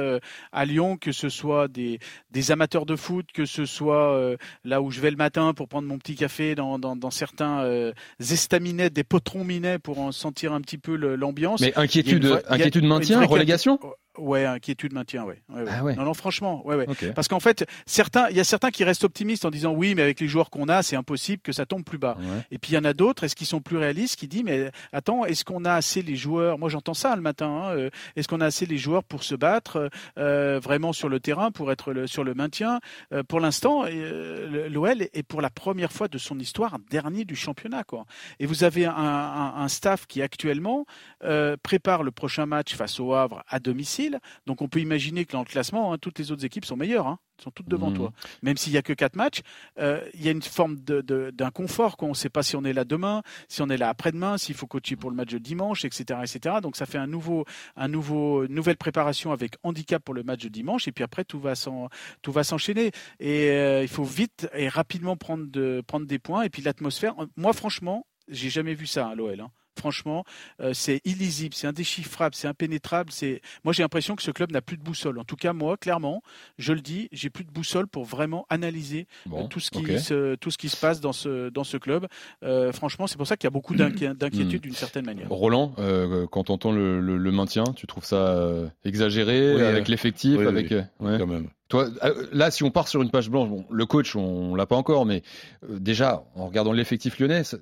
à 0.51 0.65
Lyon, 0.65 0.97
que 0.97 1.11
ce 1.11 1.29
soit 1.29 1.67
des, 1.67 1.99
des 2.31 2.51
amateurs 2.51 2.87
de 2.87 2.95
foot, 2.95 3.27
que 3.31 3.45
ce 3.45 3.65
soit 3.65 4.35
là 4.65 4.81
où 4.81 4.89
je 4.89 5.01
vais 5.01 5.11
le 5.11 5.17
matin 5.17 5.53
pour 5.53 5.67
prendre 5.67 5.87
mon 5.87 5.99
petit 5.99 6.15
café 6.15 6.55
dans, 6.55 6.79
dans, 6.79 6.95
dans 6.95 7.11
certains 7.11 7.91
estaminets, 8.19 8.89
des 8.89 9.03
potrons 9.03 9.43
minets 9.43 9.66
pour 9.81 9.99
en 9.99 10.11
sentir 10.11 10.53
un 10.53 10.61
petit 10.61 10.77
peu 10.77 10.95
l'ambiance. 10.95 11.61
Mais 11.61 11.73
inquiétude, 11.75 12.25
vraie- 12.25 12.43
inquiétude 12.49 12.85
maintien, 12.85 13.23
relégation? 13.25 13.79
Ouais, 14.17 14.45
inquiétude 14.45 14.93
maintien, 14.93 15.23
ouais. 15.23 15.41
ouais, 15.49 15.61
ouais. 15.63 15.69
Ah 15.71 15.83
ouais. 15.83 15.95
Non, 15.95 16.03
non, 16.05 16.13
franchement, 16.13 16.65
ouais, 16.65 16.75
ouais. 16.75 16.85
Parce 17.13 17.27
qu'en 17.27 17.39
fait, 17.39 17.65
certains, 17.85 18.29
il 18.29 18.35
y 18.37 18.39
a 18.39 18.43
certains 18.43 18.71
qui 18.71 18.83
restent 18.83 19.03
optimistes 19.03 19.45
en 19.45 19.49
disant 19.51 19.71
oui, 19.73 19.95
mais 19.95 20.01
avec 20.01 20.19
les 20.19 20.27
joueurs 20.27 20.49
qu'on 20.49 20.67
a, 20.69 20.81
c'est 20.83 20.95
impossible 20.95 21.41
que 21.41 21.51
ça 21.51 21.65
tombe 21.65 21.83
plus 21.83 21.97
bas. 21.97 22.17
Et 22.51 22.57
puis 22.57 22.71
il 22.71 22.75
y 22.75 22.77
en 22.77 22.83
a 22.85 22.93
d'autres, 22.93 23.23
est-ce 23.23 23.35
qu'ils 23.35 23.47
sont 23.47 23.61
plus 23.61 23.77
réalistes, 23.77 24.15
qui 24.17 24.27
disent 24.27 24.43
mais 24.43 24.71
attends, 24.93 25.25
est-ce 25.25 25.43
qu'on 25.45 25.65
a 25.65 25.73
assez 25.73 26.01
les 26.01 26.15
joueurs 26.15 26.57
Moi 26.57 26.69
j'entends 26.69 26.93
ça 26.93 27.15
le 27.15 27.21
matin. 27.21 27.47
hein, 27.47 27.75
euh, 27.75 27.89
est-ce 28.15 28.27
qu'on 28.27 28.41
a 28.41 28.45
assez 28.45 28.65
les 28.65 28.77
joueurs 28.77 29.03
pour 29.03 29.23
se 29.23 29.35
battre 29.35 29.89
euh, 30.17 30.59
vraiment 30.61 30.93
sur 30.93 31.09
le 31.09 31.19
terrain, 31.19 31.51
pour 31.51 31.71
être 31.71 31.91
le- 31.93 32.07
sur 32.07 32.23
le 32.23 32.33
maintien 32.33 32.79
Euh, 33.13 33.23
Pour 33.23 33.39
l'instant, 33.39 33.83
euh, 33.85 34.69
l'OL 34.69 35.01
est 35.13 35.23
pour 35.23 35.41
la 35.41 35.49
première 35.49 35.91
fois 35.91 36.07
de 36.07 36.17
son 36.17 36.39
histoire 36.39 36.77
dernier 36.89 37.25
du 37.25 37.35
championnat, 37.35 37.83
quoi. 37.83 38.05
Et 38.39 38.45
vous 38.45 38.63
avez 38.63 38.85
un, 38.85 38.93
un- 38.93 39.53
un 39.57 39.67
staff 39.67 40.05
qui 40.07 40.21
actuellement 40.21 40.85
euh, 41.23 41.55
prépare 41.61 42.03
le 42.03 42.11
prochain 42.11 42.45
match 42.45 42.75
face 42.75 42.99
au 42.99 43.13
Havre 43.13 43.43
à 43.47 43.59
domicile. 43.59 44.06
Donc 44.45 44.61
on 44.61 44.67
peut 44.67 44.79
imaginer 44.79 45.25
que 45.25 45.31
dans 45.33 45.39
le 45.39 45.45
classement, 45.45 45.93
hein, 45.93 45.97
toutes 45.97 46.19
les 46.19 46.31
autres 46.31 46.45
équipes 46.45 46.65
sont 46.65 46.75
meilleures, 46.77 47.07
hein, 47.07 47.19
sont 47.43 47.51
toutes 47.51 47.67
devant 47.67 47.89
Mhm. 47.89 47.95
toi. 47.97 48.13
Même 48.41 48.57
s'il 48.57 48.73
y 48.73 48.77
a 48.77 48.81
que 48.81 48.93
quatre 48.93 49.15
matchs, 49.15 49.41
euh, 49.79 50.01
il 50.13 50.23
y 50.23 50.27
a 50.27 50.31
une 50.31 50.41
forme 50.41 50.77
d'inconfort. 50.79 51.97
qu'on 51.97 52.07
On 52.07 52.09
ne 52.09 52.15
sait 52.15 52.29
pas 52.29 52.43
si 52.43 52.55
on 52.55 52.63
est 52.63 52.73
là 52.73 52.85
demain, 52.85 53.21
si 53.49 53.61
on 53.61 53.69
est 53.69 53.77
là 53.77 53.89
après-demain, 53.89 54.37
s'il 54.37 54.55
faut 54.55 54.65
coacher 54.67 54.95
pour 54.95 55.09
le 55.09 55.15
match 55.15 55.29
de 55.29 55.37
dimanche, 55.37 55.83
etc., 55.85 56.19
etc. 56.23 56.55
Donc 56.61 56.75
ça 56.77 56.85
fait 56.85 56.97
un 56.97 57.07
nouveau, 57.07 57.45
un 57.75 57.87
nouveau, 57.87 58.45
une 58.45 58.53
nouvelle 58.55 58.77
préparation 58.77 59.31
avec 59.31 59.55
handicap 59.63 60.03
pour 60.03 60.13
le 60.15 60.23
match 60.23 60.41
de 60.43 60.49
dimanche. 60.49 60.87
Et 60.87 60.91
puis 60.91 61.03
après 61.03 61.25
tout 61.25 61.39
va 61.39 61.55
s'en- 61.55 61.89
tout 62.21 62.31
va 62.31 62.43
s'enchaîner. 62.43 62.91
Et 63.19 63.49
euh, 63.51 63.81
il 63.83 63.87
faut 63.89 64.03
vite 64.03 64.47
et 64.53 64.69
rapidement 64.69 65.17
prendre 65.17 65.45
de, 65.47 65.83
prendre 65.85 66.05
des 66.07 66.19
points. 66.19 66.43
Et 66.43 66.49
puis 66.49 66.61
l'atmosphère. 66.61 67.15
Moi 67.35 67.53
franchement, 67.53 68.05
j'ai 68.29 68.49
jamais 68.49 68.73
vu 68.73 68.87
ça 68.87 69.07
à 69.07 69.15
l'OL. 69.15 69.39
hein. 69.41 69.51
Franchement, 69.77 70.25
euh, 70.61 70.73
c'est 70.73 71.01
illisible, 71.05 71.53
c'est 71.55 71.67
indéchiffrable, 71.67 72.35
c'est 72.35 72.47
impénétrable. 72.47 73.11
C'est 73.11 73.41
moi 73.63 73.73
j'ai 73.73 73.83
l'impression 73.83 74.15
que 74.15 74.23
ce 74.23 74.31
club 74.31 74.51
n'a 74.51 74.61
plus 74.61 74.77
de 74.77 74.83
boussole. 74.83 75.19
En 75.19 75.23
tout 75.23 75.35
cas 75.35 75.53
moi, 75.53 75.77
clairement, 75.77 76.21
je 76.57 76.73
le 76.73 76.81
dis, 76.81 77.09
j'ai 77.11 77.29
plus 77.29 77.43
de 77.43 77.51
boussole 77.51 77.87
pour 77.87 78.05
vraiment 78.05 78.45
analyser 78.49 79.07
Bon, 79.25 79.45
euh, 79.45 79.47
tout 79.47 79.59
ce 79.59 79.71
qui 79.71 79.99
se 79.99 80.35
tout 80.35 80.51
ce 80.51 80.57
qui 80.57 80.69
se 80.69 80.77
passe 80.77 80.99
dans 80.99 81.13
ce 81.13 81.49
dans 81.49 81.63
ce 81.63 81.77
club. 81.77 82.07
Euh, 82.43 82.71
franchement, 82.71 83.07
c'est 83.07 83.17
pour 83.17 83.27
ça 83.27 83.37
qu'il 83.37 83.45
y 83.45 83.47
a 83.47 83.51
beaucoup 83.51 83.75
d'inqui- 83.75 84.07
d'inquiétude 84.15 84.61
d'une 84.61 84.73
certaine 84.73 85.05
manière. 85.05 85.29
Roland, 85.29 85.73
euh, 85.79 86.27
quand 86.31 86.45
tu 86.45 86.51
entends 86.51 86.71
le, 86.71 86.99
le- 86.99 87.17
le 87.17 87.31
maintien, 87.31 87.63
tu 87.75 87.87
trouves 87.87 88.05
ça 88.05 88.15
euh, 88.15 88.67
exagéré 88.85 89.55
Oui, 89.55 89.61
avec 89.61 89.87
euh, 89.87 89.91
l'effectif, 89.91 90.37
oui, 90.39 90.45
avec 90.47 90.69
oui. 90.71 90.77
ouais. 90.99 91.17
quand 91.19 91.27
même. 91.27 91.49
Toi, 91.69 91.89
là, 92.31 92.49
si 92.49 92.63
on 92.63 92.71
part 92.71 92.87
sur 92.87 93.01
une 93.01 93.11
page 93.11 93.29
blanche, 93.29 93.49
bon, 93.49 93.65
le 93.69 93.85
coach, 93.85 94.15
on, 94.15 94.55
l'a 94.55 94.65
pas 94.65 94.77
encore, 94.77 95.05
mais 95.05 95.21
euh, 95.69 95.79
déjà, 95.79 96.23
en 96.35 96.47
regardant 96.47 96.71
l'effectif 96.71 97.19
lyonnais, 97.19 97.43
ça- 97.43 97.57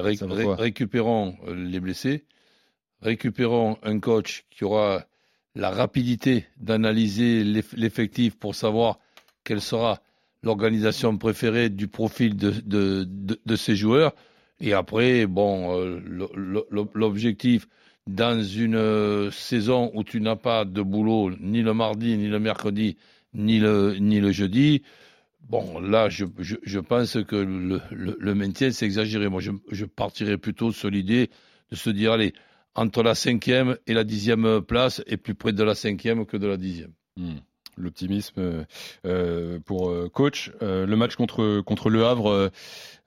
ré- 0.00 0.16
ré- 0.34 0.44
récupérons 0.56 1.36
euh, 1.46 1.54
les 1.54 1.80
blessés, 1.80 2.24
récupérons 3.00 3.78
un 3.82 3.98
coach 4.00 4.44
qui 4.50 4.64
aura 4.64 5.06
la 5.54 5.70
rapidité 5.70 6.46
d'analyser 6.58 7.44
l'eff- 7.44 7.74
l'effectif 7.76 8.36
pour 8.36 8.54
savoir 8.54 8.98
quelle 9.44 9.60
sera 9.60 10.00
l'organisation 10.42 11.16
préférée 11.16 11.70
du 11.70 11.88
profil 11.88 12.36
de, 12.36 12.50
de, 12.50 13.04
de, 13.08 13.40
de 13.44 13.56
ces 13.56 13.74
joueurs. 13.76 14.14
Et 14.60 14.72
après, 14.72 15.26
bon, 15.26 15.78
euh, 15.78 16.00
l'objectif 16.94 17.68
dans 18.06 18.42
une 18.42 18.76
euh, 18.76 19.30
saison 19.30 19.90
où 19.94 20.04
tu 20.04 20.20
n'as 20.20 20.36
pas 20.36 20.64
de 20.64 20.82
boulot 20.82 21.30
ni 21.40 21.62
le 21.62 21.74
mardi, 21.74 22.16
ni 22.16 22.28
le 22.28 22.38
mercredi, 22.38 22.96
ni 23.34 23.58
le, 23.58 23.96
ni 23.98 24.20
le 24.20 24.32
jeudi, 24.32 24.82
Bon, 25.48 25.78
là, 25.78 26.08
je, 26.08 26.24
je, 26.38 26.56
je 26.62 26.80
pense 26.80 27.18
que 27.24 27.36
le, 27.36 27.80
le, 27.92 28.16
le 28.18 28.34
maintien, 28.34 28.72
c'est 28.72 28.84
exagéré. 28.84 29.28
Moi, 29.28 29.40
je, 29.40 29.52
je 29.70 29.84
partirais 29.84 30.38
plutôt 30.38 30.72
sur 30.72 30.90
l'idée 30.90 31.30
de 31.70 31.76
se 31.76 31.90
dire, 31.90 32.12
allez, 32.12 32.34
entre 32.74 33.02
la 33.02 33.14
cinquième 33.14 33.76
et 33.86 33.94
la 33.94 34.02
dixième 34.02 34.60
place, 34.60 35.02
et 35.06 35.16
plus 35.16 35.34
près 35.34 35.52
de 35.52 35.62
la 35.62 35.74
cinquième 35.74 36.26
que 36.26 36.36
de 36.36 36.48
la 36.48 36.56
dixième. 36.56 36.92
Hmm. 37.16 37.36
L'optimisme 37.76 38.40
euh, 38.40 38.64
euh, 39.04 39.60
pour 39.60 39.90
euh, 39.90 40.08
coach. 40.12 40.50
Euh, 40.62 40.84
le 40.84 40.96
match 40.96 41.14
contre, 41.14 41.60
contre 41.60 41.90
Le 41.90 42.06
Havre 42.06 42.50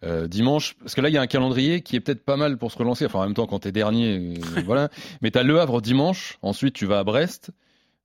euh, 0.03 0.27
dimanche, 0.27 0.75
parce 0.79 0.95
que 0.95 1.01
là, 1.01 1.09
il 1.09 1.15
y 1.15 1.17
a 1.17 1.21
un 1.21 1.27
calendrier 1.27 1.81
qui 1.81 1.97
est 1.97 1.99
peut-être 1.99 2.23
pas 2.23 2.37
mal 2.37 2.57
pour 2.57 2.71
se 2.71 2.77
relancer. 2.77 3.05
Enfin, 3.05 3.19
en 3.19 3.23
même 3.23 3.33
temps, 3.33 3.47
quand 3.47 3.59
tu 3.59 3.67
es 3.67 3.71
dernier, 3.73 4.35
voilà. 4.65 4.89
Mais 5.21 5.31
tu 5.31 5.39
as 5.39 5.43
Le 5.43 5.59
Havre 5.59 5.81
dimanche, 5.81 6.37
ensuite 6.41 6.73
tu 6.73 6.85
vas 6.85 6.99
à 6.99 7.03
Brest, 7.03 7.51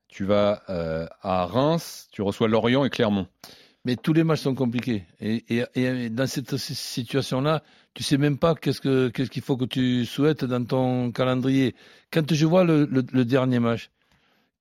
tu 0.08 0.24
vas 0.24 0.62
à 1.22 1.46
Reims, 1.46 2.08
tu 2.10 2.22
reçois 2.22 2.48
Lorient 2.48 2.84
et 2.84 2.90
Clermont. 2.90 3.28
Mais 3.84 3.96
tous 3.96 4.14
les 4.14 4.24
matchs 4.24 4.40
sont 4.40 4.54
compliqués. 4.54 5.04
Et, 5.20 5.64
dans 6.10 6.26
cette 6.26 6.56
situation-là, 6.56 7.62
tu 7.92 8.02
sais 8.02 8.16
même 8.16 8.38
pas 8.38 8.54
qu'est-ce 8.54 8.80
que 8.80 9.08
qu'est-ce 9.08 9.30
qu'il 9.30 9.42
faut 9.42 9.58
que 9.58 9.66
tu 9.66 10.06
souhaites 10.06 10.44
dans 10.44 10.64
ton 10.64 11.12
calendrier. 11.12 11.74
Quand 12.10 12.32
je 12.32 12.46
vois 12.46 12.64
le, 12.64 12.86
dernier 13.24 13.58
match, 13.58 13.90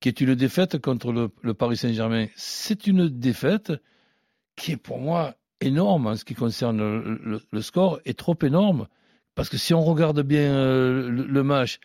qui 0.01 0.09
est 0.09 0.19
une 0.19 0.35
défaite 0.35 0.79
contre 0.79 1.13
le, 1.13 1.29
le 1.41 1.53
Paris 1.53 1.77
Saint-Germain, 1.77 2.27
c'est 2.35 2.85
une 2.85 3.07
défaite 3.07 3.71
qui 4.57 4.73
est 4.73 4.77
pour 4.77 4.99
moi 4.99 5.35
énorme 5.61 6.07
en 6.07 6.15
ce 6.15 6.25
qui 6.25 6.35
concerne 6.35 7.39
le, 7.49 7.61
score, 7.61 7.99
est 8.05 8.17
trop 8.17 8.37
énorme. 8.43 8.87
Parce 9.35 9.49
que 9.49 9.57
si 9.57 9.73
on 9.73 9.83
regarde 9.83 10.21
bien 10.21 10.53
euh, 10.53 11.09
le 11.09 11.43
match, 11.43 11.79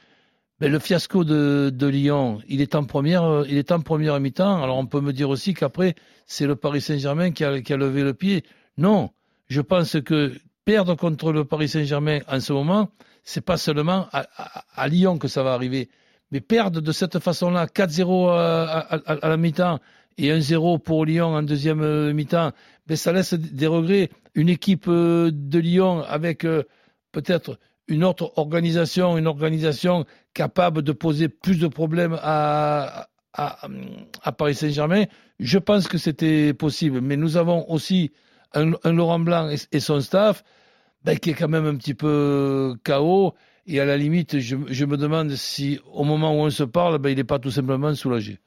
ben, 0.61 0.73
le 0.73 0.79
fiasco 0.81 1.23
de, 1.23 1.87
Lyon, 1.87 2.41
il 2.49 2.61
est 2.61 2.75
en 2.75 2.85
première, 2.85 3.25
euh, 3.25 3.47
il 3.49 3.59
est 3.59 3.71
en 3.71 3.81
première 3.81 4.19
mi-temps. 4.19 4.63
Alors 4.63 4.77
on 4.79 4.87
peut 4.87 5.01
me 5.01 5.13
dire 5.13 5.31
aussi 5.31 5.55
qu'après 5.55 5.95
c'est 6.27 6.47
le 6.47 6.57
Paris 6.57 6.81
Saint-Germain 6.81 7.31
qui 7.31 7.45
a, 7.45 7.77
levé 7.77 8.03
le 8.03 8.13
pied. 8.13 8.43
Non, 8.77 9.11
je 9.47 9.61
pense 9.61 10.01
que 10.01 10.33
perdre 10.65 10.97
contre 10.97 11.33
le 11.33 11.45
Paris 11.45 11.69
Saint-Germain 11.69 12.21
en 12.29 12.41
ce 12.41 12.53
moment, 12.53 12.91
c'est 13.23 13.41
pas 13.41 13.57
seulement 13.57 14.09
à, 14.13 14.89
Lyon 14.89 15.19
que 15.19 15.29
ça 15.29 15.43
va 15.43 15.53
arriver, 15.53 15.89
mais 16.33 16.41
perdre 16.41 16.81
de 16.81 16.93
cette 16.93 17.21
façon-là 17.21 17.67
4-0 17.67 18.31
à, 18.31 18.79
à, 18.79 18.97
à, 18.97 19.29
la 19.29 19.37
mi-temps 19.37 19.79
et 20.17 20.31
1-0 20.31 20.81
pour 20.81 21.05
Lyon 21.05 21.37
en 21.37 21.43
deuxième 21.43 22.13
mi-temps, 22.13 22.51
ben 22.89 22.97
ça 22.97 23.13
laisse 23.13 23.35
des 23.35 23.67
regrets. 23.69 24.11
Une 24.35 24.49
équipe 24.49 24.89
de 24.89 25.59
Lyon 25.59 26.03
avec 26.03 26.45
euh, 26.45 26.65
peut-être 27.13 27.59
une 27.89 28.05
autre 28.05 28.33
organisation, 28.37 29.19
une 29.19 29.27
organisation 29.27 30.05
capable 30.35 30.83
de 30.83 30.93
poser 30.93 31.29
plus 31.29 31.59
de 31.59 31.67
problèmes 31.67 32.19
à, 32.21 33.09
à, 33.33 33.69
à 34.23 34.33
Paris 34.33 34.55
Saint-Germain, 34.55 35.05
je 35.41 35.59
pense 35.59 35.89
que 35.89 35.99
c'était 35.99 36.53
possible. 36.55 37.01
Mais 37.01 37.17
nous 37.17 37.37
avons 37.37 37.69
aussi 37.71 38.13
un, 38.55 38.73
un 38.85 38.93
Laurent 38.93 39.19
Blanc 39.19 39.49
et, 39.49 39.57
et 39.73 39.81
son 39.81 40.01
staff 40.01 40.45
ben, 41.05 41.19
qui 41.19 41.31
est 41.31 41.35
quand 41.35 41.49
même 41.49 41.67
un 41.67 41.77
petit 41.77 41.95
peu 41.95 42.75
chaos. 42.85 43.35
Et 43.67 43.81
à 43.81 43.85
la 43.85 43.97
limite, 43.97 44.39
je, 44.39 44.57
je 44.69 44.85
me 44.85 44.97
demande 44.97 45.31
si 45.33 45.79
au 45.93 46.05
moment 46.05 46.33
où 46.35 46.45
on 46.45 46.51
se 46.51 46.65
parle, 46.65 46.99
ben, 46.99 47.11
il 47.11 47.17
n'est 47.17 47.25
pas 47.25 47.39
tout 47.39 47.51
simplement 47.51 47.95
soulagé. 47.95 48.39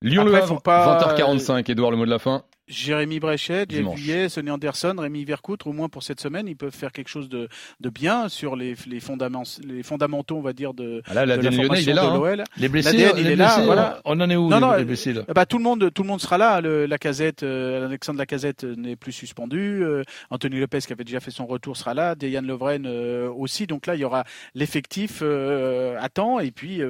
Lyon 0.00 0.24
Le 0.24 0.34
Havre, 0.34 0.60
pas... 0.60 0.98
20h45, 1.14 1.70
Edouard, 1.70 1.92
le 1.92 1.96
mot 1.96 2.04
de 2.04 2.10
la 2.10 2.18
fin. 2.18 2.44
Jérémy 2.68 3.20
Bréchet, 3.20 3.66
Jeff 3.68 4.28
Sonny 4.32 4.50
Anderson, 4.50 4.94
Rémi 4.98 5.24
Vercoutre, 5.24 5.66
au 5.66 5.72
moins 5.72 5.88
pour 5.88 6.02
cette 6.02 6.20
semaine, 6.20 6.46
ils 6.48 6.56
peuvent 6.56 6.74
faire 6.74 6.92
quelque 6.92 7.08
chose 7.08 7.28
de, 7.28 7.48
de 7.80 7.88
bien 7.90 8.28
sur 8.28 8.56
les, 8.56 8.74
les, 8.86 9.00
fondaments, 9.00 9.42
les 9.64 9.82
fondamentaux, 9.82 10.36
on 10.36 10.42
va 10.42 10.52
dire, 10.52 10.74
de, 10.74 11.02
ah 11.06 11.14
là, 11.14 11.24
de 11.24 11.30
la 11.30 11.50
Lyonnais, 11.50 11.82
il 11.82 11.88
est 11.88 11.92
là, 11.92 12.10
de 12.10 12.16
l'OL. 12.16 12.40
Hein. 12.40 12.44
Les 12.56 12.68
blessés, 12.68 12.92
les 12.96 13.02
il 13.20 13.26
est 13.26 13.36
blessés, 13.36 13.36
là, 13.36 13.64
voilà. 13.64 14.00
On 14.04 14.20
en 14.20 14.30
est 14.30 14.36
où 14.36 14.48
non, 14.48 14.60
non, 14.60 14.72
les 14.74 14.84
blessés 14.84 15.12
là? 15.12 15.22
bah, 15.34 15.46
tout 15.46 15.58
le 15.58 15.64
monde, 15.64 15.90
tout 15.92 16.02
le 16.02 16.08
monde 16.08 16.20
sera 16.20 16.38
là. 16.38 16.60
Le, 16.60 16.86
la 16.86 16.98
casette, 16.98 17.42
euh, 17.42 17.86
Alexandre 17.86 18.18
Lacazette 18.18 18.64
n'est 18.64 18.96
plus 18.96 19.12
suspendu. 19.12 19.82
Euh, 19.82 20.02
Anthony 20.30 20.60
Lopez 20.60 20.80
qui 20.80 20.92
avait 20.92 21.04
déjà 21.04 21.20
fait 21.20 21.30
son 21.30 21.46
retour 21.46 21.76
sera 21.76 21.94
là. 21.94 22.14
Dejan 22.14 22.42
Lovren 22.42 22.86
euh, 22.86 23.28
aussi. 23.30 23.66
Donc 23.66 23.86
là, 23.86 23.94
il 23.94 24.00
y 24.00 24.04
aura 24.04 24.24
l'effectif 24.54 25.20
euh, 25.22 25.96
à 26.00 26.08
temps. 26.08 26.40
Et 26.40 26.50
puis 26.50 26.80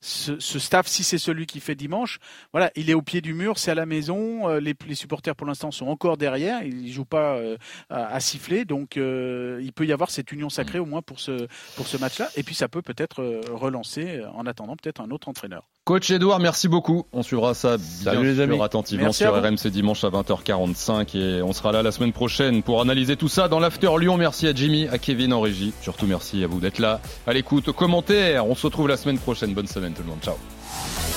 ce, 0.00 0.38
ce, 0.38 0.58
staff, 0.58 0.86
si 0.86 1.04
c'est 1.04 1.18
celui 1.18 1.46
qui 1.46 1.60
fait 1.60 1.74
dimanche, 1.74 2.18
voilà, 2.52 2.70
il 2.76 2.90
est 2.90 2.94
au 2.94 3.02
pied 3.02 3.20
du 3.20 3.34
mur, 3.34 3.58
c'est 3.58 3.70
à 3.70 3.74
la 3.74 3.86
maison. 3.86 4.48
Euh, 4.48 4.60
les, 4.60 4.74
les 4.86 4.94
supporters 4.94 5.19
pour 5.36 5.46
l'instant 5.46 5.70
sont 5.70 5.86
encore 5.86 6.16
derrière, 6.16 6.62
il 6.62 6.84
ne 6.84 6.92
joue 6.92 7.04
pas 7.04 7.34
euh, 7.36 7.56
à, 7.88 8.14
à, 8.14 8.20
siffler, 8.20 8.64
donc 8.64 8.96
euh, 8.96 9.60
il 9.62 9.72
peut 9.72 9.86
y 9.86 9.92
avoir 9.92 10.10
cette 10.10 10.32
union 10.32 10.48
sacrée 10.48 10.78
au 10.78 10.86
moins 10.86 11.02
pour 11.02 11.20
ce, 11.20 11.46
pour 11.76 11.86
ce 11.86 11.96
match-là, 11.96 12.28
et 12.36 12.42
puis 12.42 12.54
ça 12.54 12.68
peut 12.68 12.82
peut-être 12.82 13.22
euh, 13.22 13.40
relancer 13.52 14.22
en 14.34 14.46
attendant 14.46 14.76
peut-être 14.76 15.00
un 15.00 15.10
autre 15.10 15.28
entraîneur. 15.28 15.64
Coach 15.84 16.10
Edouard, 16.10 16.38
merci 16.38 16.68
beaucoup. 16.68 17.06
On 17.12 17.22
suivra 17.22 17.54
ça 17.54 17.76
bien 17.76 18.12
Salut 18.12 18.34
les 18.34 18.46
sûr 18.46 18.62
attentivement 18.62 19.04
Merci 19.06 19.24
sur. 19.24 19.34
RMC 19.34 19.70
dimanche 19.70 20.04
à 20.04 20.10
20h45 20.10 21.16
et 21.16 21.42
on 21.42 21.52
sera 21.52 21.72
là 21.72 21.82
la 21.82 21.90
semaine 21.90 22.12
prochaine 22.12 22.62
pour 22.62 22.80
analyser 22.80 23.16
tout 23.16 23.28
ça 23.28 23.48
dans 23.48 23.58
l'After 23.58 23.90
Lyon. 23.98 24.16
Merci 24.16 24.46
à 24.46 24.54
Jimmy, 24.54 24.86
à 24.88 24.98
Kevin 24.98 25.32
en 25.32 25.40
régie. 25.40 25.72
Surtout 25.80 26.06
merci 26.06 26.44
à 26.44 26.46
vous 26.46 26.60
d'être 26.60 26.78
là, 26.78 27.00
à 27.26 27.32
l'écoute, 27.32 27.68
aux 27.68 27.72
commentaires. 27.72 28.46
On 28.46 28.54
se 28.54 28.66
retrouve 28.66 28.88
la 28.88 28.96
semaine 28.96 29.18
prochaine. 29.18 29.52
Bonne 29.54 29.66
semaine 29.66 29.92
tout 29.92 30.02
le 30.02 30.08
monde. 30.08 30.20
Ciao. 30.22 30.36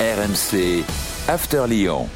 RMC 0.00 0.82
After 1.28 1.66
Lyon. 1.68 2.08